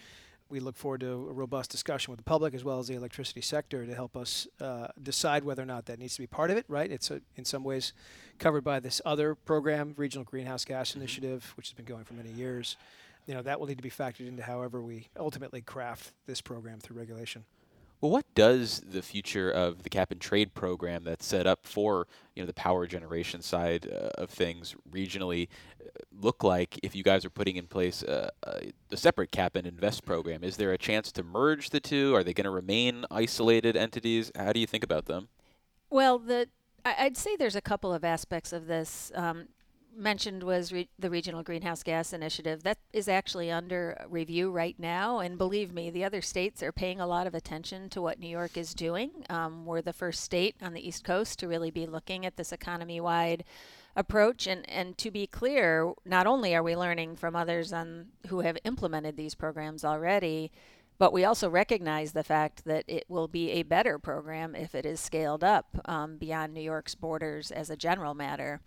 we 0.51 0.61
look 0.61 0.77
forward 0.77 1.01
to 1.01 1.13
a 1.13 1.33
robust 1.33 1.71
discussion 1.71 2.11
with 2.11 2.19
the 2.19 2.25
public 2.25 2.55
as 2.55 2.65
well 2.65 2.79
as 2.79 2.89
the 2.89 2.95
electricity 2.95 3.41
sector 3.41 3.87
to 3.87 3.95
help 3.95 4.17
us 4.17 4.49
uh, 4.61 4.89
decide 5.03 5.45
whether 5.45 5.63
or 5.63 5.67
not 5.67 5.87
that 5.87 5.99
needs 5.99 6.15
to 6.15 6.21
be 6.21 6.27
part 6.27 6.51
of 6.51 6.57
it. 6.57 6.65
Right? 6.69 6.91
It's 6.91 7.11
a, 7.11 7.21
in 7.37 7.45
some 7.45 7.65
ways 7.65 7.93
covered 8.39 8.65
by 8.65 8.81
this 8.81 9.01
other 9.05 9.35
program, 9.35 9.95
Regional 9.97 10.25
Greenhouse 10.25 10.65
Gas 10.65 10.91
mm-hmm. 10.91 11.01
Initiative, 11.01 11.53
which 11.57 11.69
has 11.69 11.75
been 11.75 11.85
going 11.85 12.05
for 12.05 12.15
many 12.15 12.31
years. 12.31 12.77
You 13.27 13.35
know 13.35 13.43
that 13.43 13.61
will 13.61 13.67
need 13.67 13.77
to 13.77 13.83
be 13.83 13.91
factored 13.91 14.27
into 14.27 14.43
however 14.43 14.81
we 14.81 15.09
ultimately 15.17 15.61
craft 15.61 16.13
this 16.27 16.41
program 16.41 16.81
through 16.81 16.99
regulation. 16.99 17.45
Well, 18.01 18.11
what 18.11 18.25
does 18.35 18.81
the 18.81 19.03
future 19.03 19.51
of 19.51 19.83
the 19.83 19.91
cap 19.91 20.11
and 20.11 20.21
trade 20.21 20.55
program 20.55 21.05
that's 21.05 21.27
set 21.27 21.47
up 21.47 21.67
for 21.67 22.07
you 22.35 22.43
know 22.43 22.47
the 22.47 22.55
power 22.55 22.87
generation 22.87 23.43
side 23.43 23.87
uh, 23.93 24.09
of 24.15 24.31
things 24.31 24.75
regionally 24.91 25.49
uh, 25.81 25.89
look 26.19 26.43
like 26.43 26.81
if 26.83 26.95
you 26.95 27.03
guys 27.03 27.27
are 27.27 27.31
putting 27.31 27.57
in 27.57 27.67
place 27.67 28.03
a, 28.03 28.31
a, 28.45 28.73
a, 28.91 28.97
separate 28.97 29.31
cap 29.31 29.55
and 29.55 29.67
invest 29.67 30.07
program? 30.07 30.43
Is 30.43 30.57
there 30.57 30.73
a 30.73 30.79
chance 30.79 31.13
to 31.13 31.23
merge 31.23 31.71
the 31.71 31.81
two? 31.81 32.15
Are 32.15 32.25
they 32.25 32.33
going 32.33 32.45
to 32.45 32.51
remain 32.51 33.05
isolated 33.11 33.77
entities? 33.77 34.33
How 34.35 34.55
do 34.55 34.61
you 34.61 34.67
think 34.67 34.85
about 34.85 35.05
them? 35.05 35.29
Well, 35.91 36.19
the 36.19 36.49
I'd 36.85 37.19
say 37.19 37.37
there's 37.37 37.57
a 37.57 37.61
couple 37.61 37.93
of 37.93 38.03
aspects 38.03 38.55
of 38.55 38.67
this. 38.67 39.13
Um, 39.15 39.49
mentioned 39.95 40.43
was 40.43 40.73
re- 40.73 40.89
the 40.99 41.11
Regional 41.11 41.43
Greenhouse 41.43 41.83
Gas 41.83 42.13
Initiative. 42.13 42.63
That 42.63 42.79
is 42.93 43.09
actually 43.09 43.51
under 43.51 44.07
review 44.09 44.51
right 44.51 44.79
now. 44.79 45.19
And 45.19 45.39
believe 45.39 45.73
me, 45.73 45.91
the 45.91 46.05
other 46.05 46.21
states 46.21 46.63
are 46.63 46.73
paying 46.73 47.01
a 47.01 47.07
lot 47.07 47.27
of 47.27 47.35
attention 47.35 47.89
to 47.91 48.03
what 48.03 48.19
New 48.19 48.29
York 48.29 48.57
is 48.57 48.75
doing. 48.75 49.11
Um, 49.29 49.67
we're 49.67 49.83
the 49.83 49.93
first 49.93 50.23
state 50.23 50.57
on 50.63 50.73
the 50.73 50.87
East 50.87 51.05
Coast 51.05 51.39
to 51.41 51.49
really 51.49 51.71
be 51.71 51.87
looking 51.87 52.25
at 52.25 52.37
this 52.37 52.53
economy 52.53 53.01
wide 53.01 53.45
approach. 53.97 54.47
And, 54.47 54.69
and 54.69 54.97
to 54.99 55.11
be 55.11 55.27
clear, 55.27 55.93
not 56.05 56.27
only 56.27 56.55
are 56.55 56.63
we 56.63 56.77
learning 56.77 57.17
from 57.17 57.37
others 57.37 57.73
on, 57.73 58.07
who 58.29 58.41
have 58.41 58.59
implemented 58.65 59.17
these 59.17 59.35
programs 59.35 59.85
already, 59.85 60.53
but 60.99 61.15
we 61.15 61.25
also 61.25 61.49
recognize 61.49 62.13
the 62.13 62.23
fact 62.23 62.67
that 62.67 62.85
it 62.87 63.05
will 63.09 63.27
be 63.27 63.53
a 63.53 63.63
better 63.63 63.99
program 63.99 64.55
if 64.55 64.75
it 64.75 64.85
is 64.85 65.01
scaled 65.01 65.43
up 65.43 65.81
um, 65.87 66.19
beyond 66.19 66.53
New 66.53 66.61
York's 66.61 66.95
borders 66.95 67.51
as 67.51 67.71
a 67.71 67.77
general 67.77 68.13
matter. 68.13 68.61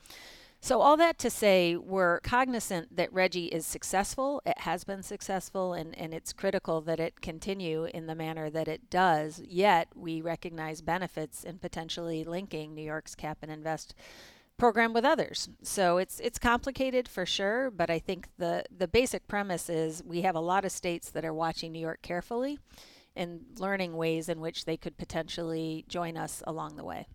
So, 0.63 0.79
all 0.79 0.95
that 0.95 1.17
to 1.17 1.29
say, 1.29 1.75
we're 1.75 2.21
cognizant 2.21 2.95
that 2.95 3.13
RGGI 3.13 3.49
is 3.49 3.65
successful. 3.65 4.41
It 4.45 4.59
has 4.59 4.85
been 4.85 5.03
successful, 5.03 5.73
and, 5.73 5.93
and 5.99 6.13
it's 6.13 6.31
critical 6.31 6.79
that 6.83 7.01
it 7.01 7.19
continue 7.19 7.83
in 7.83 8.07
the 8.07 8.15
manner 8.15 8.49
that 8.49 8.69
it 8.69 8.89
does. 8.89 9.41
Yet, 9.45 9.89
we 9.93 10.21
recognize 10.21 10.81
benefits 10.81 11.43
in 11.43 11.57
potentially 11.57 12.23
linking 12.23 12.73
New 12.73 12.81
York's 12.81 13.13
Cap 13.13 13.39
and 13.41 13.51
Invest 13.51 13.93
program 14.57 14.93
with 14.93 15.03
others. 15.03 15.49
So 15.63 15.97
it's 15.97 16.21
it's 16.21 16.39
complicated 16.39 17.09
for 17.09 17.25
sure, 17.25 17.69
but 17.69 17.89
I 17.89 17.99
think 17.99 18.29
the 18.37 18.63
the 18.71 18.87
basic 18.87 19.27
premise 19.27 19.69
is 19.69 20.01
we 20.05 20.21
have 20.21 20.35
a 20.35 20.39
lot 20.39 20.63
of 20.63 20.71
states 20.71 21.09
that 21.09 21.25
are 21.25 21.33
watching 21.33 21.73
New 21.73 21.81
York 21.81 22.01
carefully 22.01 22.57
and 23.17 23.41
learning 23.59 23.97
ways 23.97 24.29
in 24.29 24.39
which 24.39 24.63
they 24.63 24.77
could 24.77 24.95
potentially 24.95 25.83
join 25.89 26.15
us 26.15 26.41
along 26.47 26.77
the 26.77 26.85
way 26.85 27.07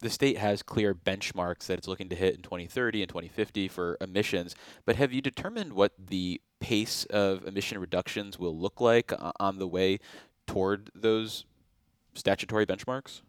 the 0.00 0.10
state 0.10 0.38
has 0.38 0.62
clear 0.62 0.94
benchmarks 0.94 1.66
that 1.66 1.78
it's 1.78 1.88
looking 1.88 2.08
to 2.08 2.16
hit 2.16 2.34
in 2.34 2.42
2030 2.42 3.02
and 3.02 3.08
2050 3.08 3.68
for 3.68 3.96
emissions, 4.00 4.54
but 4.84 4.96
have 4.96 5.12
you 5.12 5.20
determined 5.20 5.72
what 5.72 5.92
the 5.98 6.40
pace 6.60 7.04
of 7.06 7.46
emission 7.46 7.78
reductions 7.78 8.38
will 8.38 8.56
look 8.56 8.80
like 8.80 9.12
uh, 9.12 9.32
on 9.40 9.58
the 9.58 9.66
way 9.66 9.98
toward 10.46 10.90
those 10.94 11.44
statutory 12.14 12.66
benchmarks? 12.66 13.22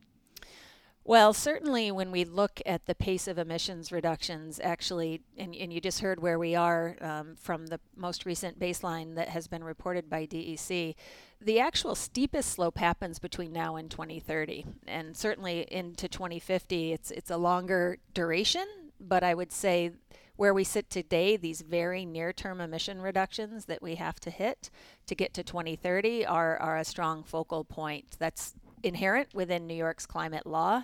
Well, 1.08 1.32
certainly 1.32 1.90
when 1.90 2.12
we 2.12 2.26
look 2.26 2.62
at 2.66 2.86
the 2.86 2.94
pace 2.94 3.30
of 3.30 3.38
emissions 3.38 3.94
reductions, 3.94 4.60
actually, 4.62 5.22
and, 5.38 5.56
and 5.56 5.72
you 5.72 5.80
just 5.80 6.02
heard 6.02 6.20
where 6.20 6.38
we 6.38 6.54
are 6.54 6.98
um, 7.00 7.38
from 7.38 7.68
the 7.68 7.80
most 7.96 8.26
recent 8.26 8.60
baseline 8.60 9.16
that 9.16 9.30
has 9.30 9.48
been 9.48 9.64
reported 9.64 10.10
by 10.10 10.26
DEC, 10.26 10.96
the 11.40 11.60
actual 11.62 11.96
steepest 11.96 12.50
slope 12.50 12.78
happens 12.78 13.20
between 13.20 13.54
now 13.54 13.78
and 13.78 13.90
2030, 13.90 14.66
and 14.86 15.16
certainly 15.16 15.62
into 15.72 16.10
2050. 16.10 16.92
It's 16.92 17.12
it's 17.12 17.32
a 17.32 17.38
longer 17.38 18.00
duration, 18.14 18.68
but 19.00 19.24
I 19.24 19.34
would 19.34 19.54
say 19.54 19.92
where 20.36 20.54
we 20.54 20.66
sit 20.66 20.90
today, 20.90 21.38
these 21.38 21.62
very 21.62 22.06
near-term 22.06 22.60
emission 22.60 23.02
reductions 23.02 23.66
that 23.66 23.82
we 23.82 23.96
have 23.96 24.20
to 24.20 24.30
hit 24.30 24.70
to 25.06 25.16
get 25.16 25.34
to 25.36 25.44
2030 25.44 26.26
are 26.26 26.58
are 26.58 26.78
a 26.78 26.84
strong 26.84 27.24
focal 27.24 27.64
point. 27.64 28.18
That's 28.20 28.56
inherent 28.84 29.34
within 29.34 29.67
New 29.67 29.75
York's 29.75 30.05
climate 30.05 30.46
law 30.46 30.84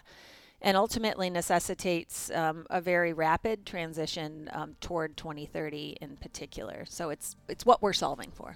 and 0.62 0.77
ultimately 0.77 1.29
necessitates 1.29 2.31
um, 2.31 2.65
a 2.69 2.79
very 2.79 3.12
rapid 3.12 3.65
transition 3.65 4.50
um, 4.53 4.75
toward 4.79 5.17
2030 5.17 5.97
in 6.01 6.15
particular. 6.17 6.85
So 6.88 7.09
it's 7.09 7.35
it's 7.50 7.65
what 7.65 7.81
we're 7.81 7.93
solving 7.93 8.31
for. 8.31 8.55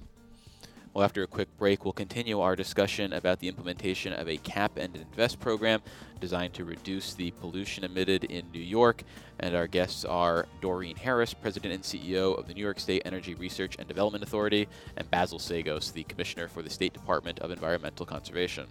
Well, 0.93 1.03
after 1.03 1.21
a 1.21 1.27
quick 1.27 1.55
break, 1.57 1.85
we'll 1.85 1.91
continue 1.91 2.39
our 2.39 2.55
discussion 2.55 3.13
about 3.13 3.39
the 3.39 3.47
implementation 3.47 4.13
of 4.13 4.27
a 4.27 4.37
cap 4.37 4.77
and 4.77 4.95
invest 4.95 5.39
program 5.39 5.81
designed 6.19 6.55
to 6.55 6.65
reduce 6.65 7.13
the 7.13 7.29
pollution 7.31 7.83
emitted 7.83 8.23
in 8.23 8.49
New 8.51 8.61
York. 8.61 9.03
And 9.39 9.55
our 9.55 9.67
guests 9.67 10.05
are 10.05 10.47
Doreen 10.59 10.95
Harris, 10.95 11.35
President 11.35 11.71
and 11.71 11.83
CEO 11.83 12.35
of 12.35 12.47
the 12.47 12.53
New 12.55 12.63
York 12.63 12.79
State 12.79 13.03
Energy 13.05 13.35
Research 13.35 13.75
and 13.77 13.87
Development 13.87 14.23
Authority, 14.23 14.67
and 14.95 15.07
Basil 15.11 15.37
Seggos, 15.37 15.93
the 15.93 16.03
Commissioner 16.05 16.47
for 16.47 16.63
the 16.63 16.69
State 16.69 16.93
Department 16.93 17.37
of 17.39 17.51
Environmental 17.51 18.05
Conservation. 18.05 18.65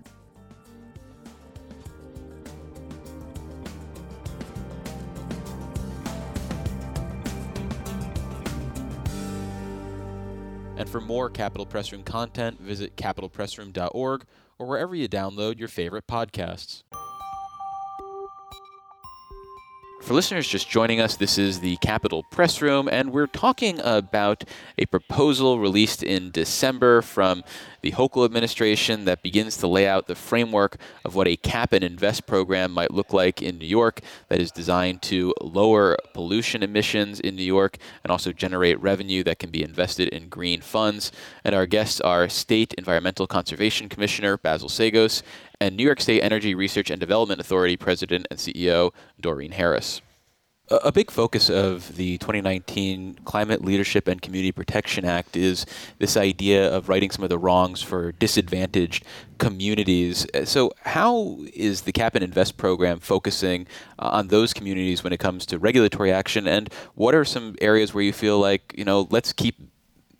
And 10.76 10.88
for 10.88 11.00
more 11.00 11.30
Capitol 11.30 11.66
Press 11.66 11.90
Room 11.92 12.02
content, 12.02 12.60
visit 12.60 12.96
capitolpressroom.org 12.96 14.24
or 14.58 14.66
wherever 14.66 14.94
you 14.94 15.08
download 15.08 15.58
your 15.58 15.68
favorite 15.68 16.06
podcasts. 16.06 16.82
For 20.06 20.14
listeners 20.14 20.46
just 20.46 20.70
joining 20.70 21.00
us, 21.00 21.16
this 21.16 21.36
is 21.36 21.58
the 21.58 21.78
Capitol 21.78 22.22
Press 22.22 22.62
Room, 22.62 22.88
and 22.88 23.10
we're 23.10 23.26
talking 23.26 23.80
about 23.80 24.44
a 24.78 24.86
proposal 24.86 25.58
released 25.58 26.00
in 26.00 26.30
December 26.30 27.02
from 27.02 27.42
the 27.82 27.90
Hochul 27.90 28.24
administration 28.24 29.04
that 29.04 29.24
begins 29.24 29.56
to 29.56 29.66
lay 29.66 29.88
out 29.88 30.06
the 30.06 30.14
framework 30.14 30.76
of 31.04 31.16
what 31.16 31.26
a 31.26 31.36
cap 31.36 31.72
and 31.72 31.82
invest 31.82 32.24
program 32.24 32.70
might 32.70 32.92
look 32.92 33.12
like 33.12 33.42
in 33.42 33.58
New 33.58 33.66
York 33.66 34.00
that 34.28 34.40
is 34.40 34.52
designed 34.52 35.02
to 35.02 35.34
lower 35.40 35.96
pollution 36.14 36.62
emissions 36.62 37.18
in 37.18 37.34
New 37.34 37.42
York 37.42 37.76
and 38.04 38.12
also 38.12 38.30
generate 38.30 38.80
revenue 38.80 39.24
that 39.24 39.40
can 39.40 39.50
be 39.50 39.62
invested 39.64 40.08
in 40.08 40.28
green 40.28 40.60
funds. 40.60 41.10
And 41.42 41.52
our 41.52 41.66
guests 41.66 42.00
are 42.00 42.28
State 42.28 42.74
Environmental 42.74 43.26
Conservation 43.26 43.88
Commissioner 43.88 44.36
Basil 44.36 44.68
Seggos 44.68 45.22
and 45.60 45.76
New 45.76 45.84
York 45.84 46.00
State 46.00 46.22
Energy 46.22 46.54
Research 46.54 46.90
and 46.90 47.00
Development 47.00 47.40
Authority 47.40 47.76
President 47.76 48.26
and 48.30 48.38
CEO 48.38 48.92
Doreen 49.20 49.52
Harris. 49.52 50.00
A 50.68 50.90
big 50.90 51.12
focus 51.12 51.48
of 51.48 51.94
the 51.94 52.18
2019 52.18 53.20
Climate 53.24 53.64
Leadership 53.64 54.08
and 54.08 54.20
Community 54.20 54.50
Protection 54.50 55.04
Act 55.04 55.36
is 55.36 55.64
this 56.00 56.16
idea 56.16 56.74
of 56.74 56.88
righting 56.88 57.12
some 57.12 57.22
of 57.22 57.30
the 57.30 57.38
wrongs 57.38 57.82
for 57.82 58.10
disadvantaged 58.10 59.04
communities. 59.38 60.26
So, 60.42 60.72
how 60.82 61.38
is 61.54 61.82
the 61.82 61.92
Cap 61.92 62.16
and 62.16 62.24
Invest 62.24 62.56
program 62.56 62.98
focusing 62.98 63.68
uh, 64.00 64.08
on 64.12 64.26
those 64.26 64.52
communities 64.52 65.04
when 65.04 65.12
it 65.12 65.20
comes 65.20 65.46
to 65.46 65.58
regulatory 65.60 66.10
action? 66.10 66.48
And 66.48 66.68
what 66.96 67.14
are 67.14 67.24
some 67.24 67.54
areas 67.60 67.94
where 67.94 68.02
you 68.02 68.12
feel 68.12 68.40
like, 68.40 68.74
you 68.76 68.84
know, 68.84 69.06
let's 69.08 69.32
keep 69.32 69.54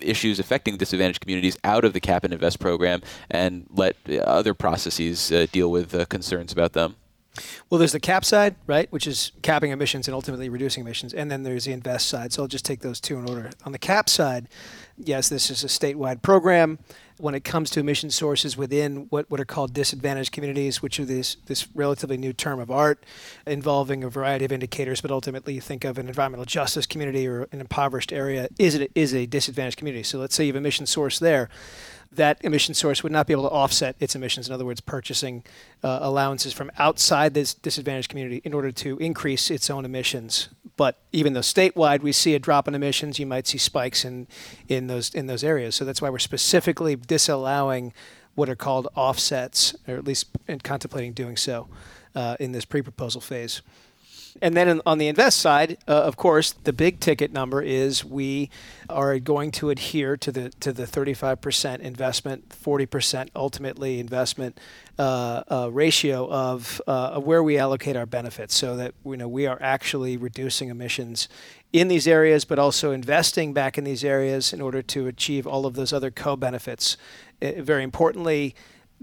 issues 0.01 0.39
affecting 0.39 0.77
disadvantaged 0.77 1.21
communities 1.21 1.57
out 1.65 1.85
of 1.85 1.93
the 1.93 2.01
cap 2.01 2.25
and 2.25 2.33
invest 2.33 2.59
program 2.61 3.03
and 3.31 3.67
let 3.71 3.97
other 4.23 4.55
processes 4.55 5.33
uh, 5.33 5.47
deal 5.53 5.71
with 5.71 5.95
uh, 5.95 6.05
concerns 6.07 6.53
about 6.53 6.73
them? 6.73 6.97
Well, 7.69 7.79
there's 7.79 7.93
the 7.93 8.01
cap 8.01 8.25
side, 8.25 8.57
right, 8.67 8.91
which 8.91 9.07
is 9.07 9.33
capping 9.43 9.71
emissions 9.71 10.09
and 10.09 10.15
ultimately 10.15 10.49
reducing 10.49 10.83
emissions, 10.83 11.13
and 11.13 11.31
then 11.31 11.43
there's 11.43 11.65
the 11.65 11.73
invest 11.73 12.09
side. 12.09 12.33
So 12.33 12.43
I'll 12.43 12.49
just 12.49 12.65
take 12.65 12.81
those 12.81 13.01
two 13.01 13.19
in 13.19 13.29
order. 13.29 13.51
On 13.65 13.73
the 13.73 13.79
cap 13.79 14.09
side, 14.09 14.49
yes, 14.97 15.29
this 15.29 15.51
is 15.51 15.63
a 15.65 15.67
statewide 15.67 16.23
program. 16.23 16.79
When 17.19 17.35
it 17.35 17.45
comes 17.45 17.71
to 17.71 17.81
emission 17.81 18.11
sources 18.11 18.57
within 18.57 19.07
what, 19.09 19.31
what 19.31 19.41
are 19.41 19.45
called 19.45 19.73
disadvantaged 19.73 20.33
communities, 20.33 20.83
which 20.83 21.01
are 21.01 21.05
this 21.05 21.37
this 21.47 21.67
relatively 21.75 22.17
new 22.17 22.33
term 22.33 22.61
of 22.61 22.71
art, 22.71 23.05
involving 23.47 24.05
a 24.05 24.11
variety 24.11 24.45
of 24.45 24.53
indicators, 24.53 25.01
but 25.01 25.11
ultimately 25.11 25.55
you 25.55 25.61
think 25.61 25.85
of 25.85 25.99
an 25.99 26.09
environmental 26.09 26.45
justice 26.45 26.87
community 26.87 27.27
or 27.27 27.49
an 27.53 27.61
impoverished 27.61 28.13
area 28.13 28.49
is 28.59 28.75
it 28.75 28.91
is 28.95 29.15
a 29.15 29.27
disadvantaged 29.27 29.79
community. 29.79 30.03
So 30.03 30.19
let's 30.19 30.35
say 30.35 30.45
you 30.45 30.53
have 30.53 30.57
emission 30.57 30.87
source 30.87 31.19
there 31.19 31.49
that 32.17 32.39
emission 32.43 32.75
source 32.75 33.03
would 33.03 33.13
not 33.13 33.27
be 33.27 33.33
able 33.33 33.49
to 33.49 33.55
offset 33.55 33.97
its 34.01 34.15
emissions. 34.15 34.49
In 34.49 34.55
other 34.55 34.65
words, 34.65 34.81
purchasing 34.81 35.45
uh, 35.83 35.99
allowances 36.03 36.53
from 36.53 36.71
outside 36.79 37.35
this 37.35 37.55
disadvantaged 37.55 38.09
community 38.09 38.41
in 38.45 38.53
order 38.53 38.73
to 38.73 38.99
increase 38.99 39.51
its 39.51 39.71
own 39.71 39.85
emissions. 39.85 40.49
But 40.77 40.99
even 41.13 41.33
though 41.33 41.41
statewide 41.41 42.03
we 42.03 42.13
see 42.13 42.35
a 42.35 42.39
drop 42.39 42.69
in 42.69 42.75
emissions, 42.75 43.19
you 43.19 43.27
might 43.27 43.47
see 43.47 43.59
spikes 43.59 44.05
in 44.05 44.27
in 44.69 44.89
those 44.89 45.15
in 45.15 45.27
those 45.27 45.45
areas. 45.45 45.75
So 45.75 45.85
that's 45.85 46.03
why 46.03 46.11
we're 46.11 46.19
specifically 46.19 46.97
disallowing 46.97 47.93
what 48.35 48.49
are 48.49 48.57
called 48.57 48.89
offsets, 48.95 49.75
or 49.89 49.97
at 49.97 50.05
least 50.05 50.27
contemplating 50.63 51.13
doing 51.13 51.37
so 51.37 51.69
uh, 52.15 52.37
in 52.39 52.53
this 52.53 52.67
pre-proposal 52.67 53.21
phase. 53.21 53.63
And 54.43 54.57
then 54.57 54.81
on 54.87 54.99
the 54.99 55.09
invest 55.09 55.39
side, 55.39 55.79
uh, 55.89 55.93
of 55.93 56.17
course, 56.17 56.53
the 56.53 56.73
big 56.73 57.01
ticket 57.01 57.33
number 57.33 57.63
is 57.63 58.05
we 58.05 58.51
are 58.89 59.19
going 59.19 59.51
to 59.53 59.71
adhere 59.71 60.17
to 60.19 60.33
the 60.33 60.51
to 60.61 60.73
the 60.73 60.85
35% 60.85 61.81
investment, 61.81 62.49
40% 62.51 63.29
ultimately 63.35 63.99
investment 63.99 64.59
uh, 64.99 65.43
uh, 65.49 65.69
ratio 65.73 66.31
of, 66.31 66.81
uh, 66.87 66.91
of 66.91 67.25
where 67.25 67.43
we 67.43 67.59
allocate 67.59 67.97
our 67.97 68.07
benefits, 68.07 68.55
so 68.55 68.77
that 68.77 68.95
you 69.05 69.17
know 69.17 69.29
we 69.29 69.47
are 69.47 69.59
actually 69.61 70.17
reducing 70.17 70.69
emissions 70.69 71.29
in 71.73 71.89
these 71.89 72.07
areas, 72.07 72.45
but 72.45 72.59
also 72.59 72.93
investing 72.93 73.53
back 73.53 73.77
in 73.77 73.85
these 73.85 74.05
areas 74.05 74.53
in 74.53 74.61
order 74.61 74.83
to 74.83 75.07
achieve 75.07 75.47
all 75.47 75.67
of 75.67 75.75
those 75.75 75.93
other 75.93 76.11
co-benefits. 76.11 76.97
Uh, 77.43 77.53
very 77.59 77.83
importantly, 77.83 78.55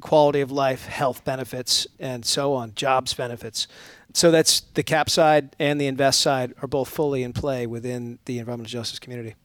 quality 0.01 0.41
of 0.41 0.51
life, 0.51 0.87
health 0.87 1.23
benefits, 1.23 1.85
and 1.99 2.25
so 2.25 2.53
on, 2.53 2.73
jobs 2.73 3.13
benefits 3.13 3.67
so 4.13 4.29
that's 4.29 4.61
the 4.75 4.83
cap 4.83 5.09
side 5.09 5.55
and 5.59 5.81
the 5.81 5.87
invest 5.87 6.21
side 6.21 6.53
are 6.61 6.67
both 6.67 6.87
fully 6.87 7.23
in 7.23 7.33
play 7.33 7.65
within 7.65 8.19
the 8.25 8.37
environmental 8.37 8.69
justice 8.69 8.99
community. 8.99 9.35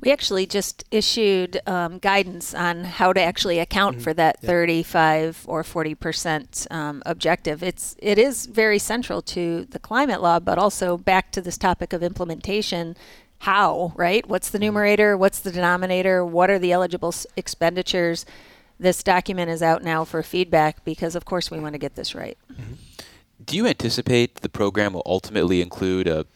We 0.00 0.10
actually 0.10 0.46
just 0.46 0.84
issued 0.90 1.60
um, 1.66 1.98
guidance 1.98 2.54
on 2.54 2.84
how 2.84 3.12
to 3.12 3.20
actually 3.20 3.58
account 3.58 3.96
mm-hmm. 3.96 4.04
for 4.04 4.14
that 4.14 4.40
35 4.40 5.44
or 5.46 5.62
40 5.62 5.94
percent 5.94 6.66
um, 6.70 7.02
objective. 7.06 7.62
It's 7.62 7.94
it 7.98 8.18
is 8.18 8.46
very 8.46 8.78
central 8.78 9.22
to 9.22 9.66
the 9.70 9.78
climate 9.78 10.22
law, 10.22 10.40
but 10.40 10.58
also 10.58 10.96
back 10.96 11.30
to 11.32 11.40
this 11.40 11.58
topic 11.58 11.92
of 11.92 12.02
implementation. 12.02 12.96
How 13.40 13.92
right? 13.96 14.26
What's 14.26 14.50
the 14.50 14.58
mm-hmm. 14.58 14.66
numerator? 14.66 15.16
What's 15.16 15.40
the 15.40 15.52
denominator? 15.52 16.24
What 16.24 16.50
are 16.50 16.58
the 16.58 16.72
eligible 16.72 17.10
s- 17.10 17.26
expenditures? 17.36 18.24
This 18.78 19.02
document 19.02 19.50
is 19.50 19.62
out 19.62 19.82
now 19.82 20.04
for 20.04 20.22
feedback 20.22 20.84
because, 20.84 21.14
of 21.14 21.24
course, 21.24 21.50
we 21.50 21.58
want 21.58 21.74
to 21.74 21.78
get 21.78 21.94
this 21.94 22.14
right. 22.14 22.36
Mm-hmm. 22.52 22.74
Do 23.44 23.56
you 23.56 23.66
anticipate 23.66 24.36
the 24.36 24.48
program 24.48 24.94
will 24.94 25.02
ultimately 25.04 25.60
include 25.60 26.08
a 26.08 26.26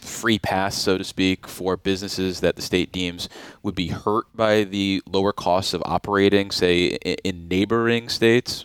free 0.00 0.38
pass, 0.38 0.76
so 0.76 0.96
to 0.96 1.04
speak, 1.04 1.46
for 1.46 1.76
businesses 1.76 2.40
that 2.40 2.56
the 2.56 2.62
state 2.62 2.90
deems 2.90 3.28
would 3.62 3.74
be 3.74 3.88
hurt 3.88 4.24
by 4.34 4.64
the 4.64 5.02
lower 5.06 5.32
costs 5.32 5.74
of 5.74 5.82
operating, 5.84 6.50
say, 6.50 6.86
in 6.86 7.48
neighboring 7.48 8.08
states? 8.08 8.64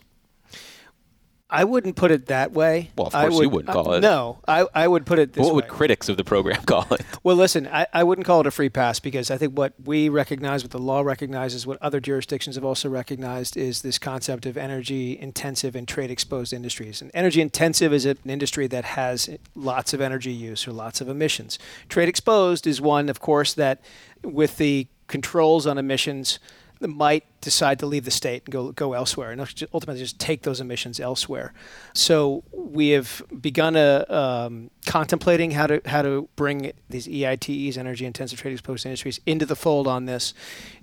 I 1.47 1.63
wouldn't 1.63 1.95
put 1.95 2.09
it 2.09 2.25
that 2.25 2.53
way. 2.53 2.89
Well, 2.97 3.07
of 3.07 3.13
course 3.13 3.35
would, 3.35 3.43
you 3.43 3.49
wouldn't 3.49 3.71
call 3.71 3.91
uh, 3.91 3.97
it. 3.97 4.01
No, 4.01 4.39
I, 4.47 4.65
I 4.73 4.87
would 4.87 5.05
put 5.05 5.19
it 5.19 5.33
this 5.33 5.43
what 5.43 5.53
way. 5.53 5.55
would 5.57 5.67
critics 5.67 6.09
of 6.09 6.17
the 6.17 6.23
program 6.23 6.61
call 6.65 6.87
it? 6.91 7.05
Well, 7.21 7.35
listen, 7.35 7.67
I, 7.67 7.85
I 7.93 8.03
wouldn't 8.03 8.25
call 8.25 8.41
it 8.41 8.47
a 8.47 8.51
free 8.51 8.69
pass 8.69 8.99
because 8.99 9.29
I 9.29 9.37
think 9.37 9.55
what 9.55 9.73
we 9.83 10.09
recognize, 10.09 10.63
what 10.63 10.71
the 10.71 10.79
law 10.79 11.01
recognizes, 11.01 11.67
what 11.67 11.77
other 11.81 11.99
jurisdictions 11.99 12.55
have 12.55 12.65
also 12.65 12.89
recognized 12.89 13.57
is 13.57 13.83
this 13.83 13.99
concept 13.99 14.47
of 14.47 14.57
energy 14.57 15.19
intensive 15.19 15.75
and 15.75 15.87
trade 15.87 16.09
exposed 16.09 16.51
industries. 16.51 16.99
And 16.99 17.11
energy 17.13 17.41
intensive 17.41 17.93
is 17.93 18.05
an 18.05 18.17
industry 18.25 18.65
that 18.67 18.83
has 18.83 19.29
lots 19.53 19.93
of 19.93 20.01
energy 20.01 20.33
use 20.33 20.67
or 20.67 20.71
lots 20.71 20.99
of 20.99 21.07
emissions. 21.07 21.59
Trade 21.89 22.09
exposed 22.09 22.65
is 22.65 22.81
one, 22.81 23.07
of 23.07 23.19
course, 23.19 23.53
that 23.53 23.81
with 24.23 24.57
the 24.57 24.87
controls 25.07 25.67
on 25.67 25.77
emissions– 25.77 26.39
might 26.89 27.23
decide 27.41 27.79
to 27.79 27.85
leave 27.85 28.05
the 28.05 28.11
state 28.11 28.43
and 28.45 28.51
go 28.51 28.71
go 28.71 28.93
elsewhere, 28.93 29.31
and 29.31 29.39
ultimately 29.73 29.99
just 29.99 30.19
take 30.19 30.41
those 30.43 30.59
emissions 30.59 30.99
elsewhere. 30.99 31.53
So 31.93 32.43
we 32.53 32.89
have 32.89 33.21
begun 33.41 33.75
a, 33.75 34.05
um, 34.09 34.71
contemplating 34.85 35.51
how 35.51 35.67
to 35.67 35.81
how 35.85 36.01
to 36.01 36.27
bring 36.35 36.71
these 36.89 37.07
EITEs, 37.07 37.77
energy 37.77 38.05
intensive 38.05 38.39
trade 38.39 38.53
exposed 38.53 38.85
industries, 38.85 39.19
into 39.25 39.45
the 39.45 39.55
fold 39.55 39.87
on 39.87 40.05
this, 40.05 40.33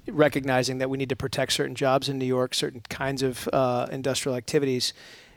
recognizing 0.09 0.79
that 0.79 0.89
we 0.89 0.99
need 0.99 1.09
to 1.09 1.17
protect 1.17 1.53
certain 1.53 1.75
jobs 1.75 2.09
in 2.09 2.19
New 2.19 2.27
York, 2.27 2.55
certain 2.55 2.83
kinds 2.89 3.23
of 3.23 3.49
uh, 3.53 3.87
industrial 3.91 4.37
activities. 4.37 4.93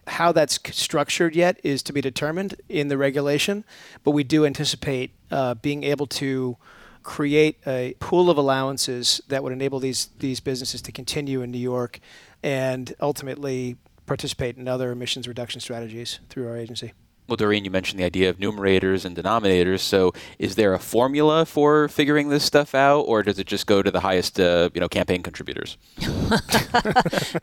How 0.08 0.32
that's 0.32 0.60
structured 0.72 1.36
yet 1.36 1.60
is 1.64 1.82
to 1.84 1.94
be 1.94 2.00
determined 2.00 2.62
in 2.70 2.90
the 2.90 2.98
regulation, 2.98 3.64
but 4.04 4.12
we 4.12 4.24
do 4.24 4.46
anticipate 4.46 5.12
uh, 5.32 5.56
being 5.56 5.84
able 5.84 6.06
to 6.08 6.58
create 7.06 7.60
a 7.68 7.94
pool 8.00 8.30
of 8.32 8.38
allowances 8.38 9.22
that 9.30 9.44
would 9.44 9.54
enable 9.54 9.80
these 9.80 10.10
these 10.20 10.40
businesses 10.42 10.82
to 10.82 10.92
continue 10.92 11.42
in 11.42 11.52
New 11.52 11.60
York 11.60 12.00
and 12.44 12.94
ultimately 13.00 13.78
participate 14.08 14.58
in 14.58 14.68
other 14.68 14.92
emissions 14.92 15.28
reduction 15.28 15.62
strategies 15.62 16.20
through 16.30 16.48
our 16.50 16.58
agency. 16.58 16.94
Well, 17.28 17.38
Doreen, 17.38 17.66
you 17.66 17.72
mentioned 17.72 18.00
the 18.00 18.04
idea 18.04 18.30
of 18.30 18.38
numerators 18.38 19.04
and 19.04 19.16
denominators. 19.16 19.80
So, 19.80 20.14
is 20.38 20.56
there 20.56 20.74
a 20.74 20.80
formula 20.80 21.46
for 21.46 21.88
figuring 21.88 22.30
this 22.30 22.44
stuff 22.44 22.76
out, 22.76 23.02
or 23.02 23.24
does 23.24 23.40
it 23.40 23.48
just 23.48 23.66
go 23.66 23.82
to 23.82 23.90
the 23.90 24.02
highest, 24.02 24.40
uh, 24.40 24.70
you 24.76 24.82
know, 24.82 24.88
campaign 24.88 25.24
contributors? 25.24 25.78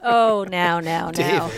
oh, 0.02 0.46
now, 0.48 0.78
now, 0.78 1.10
now. 1.10 1.50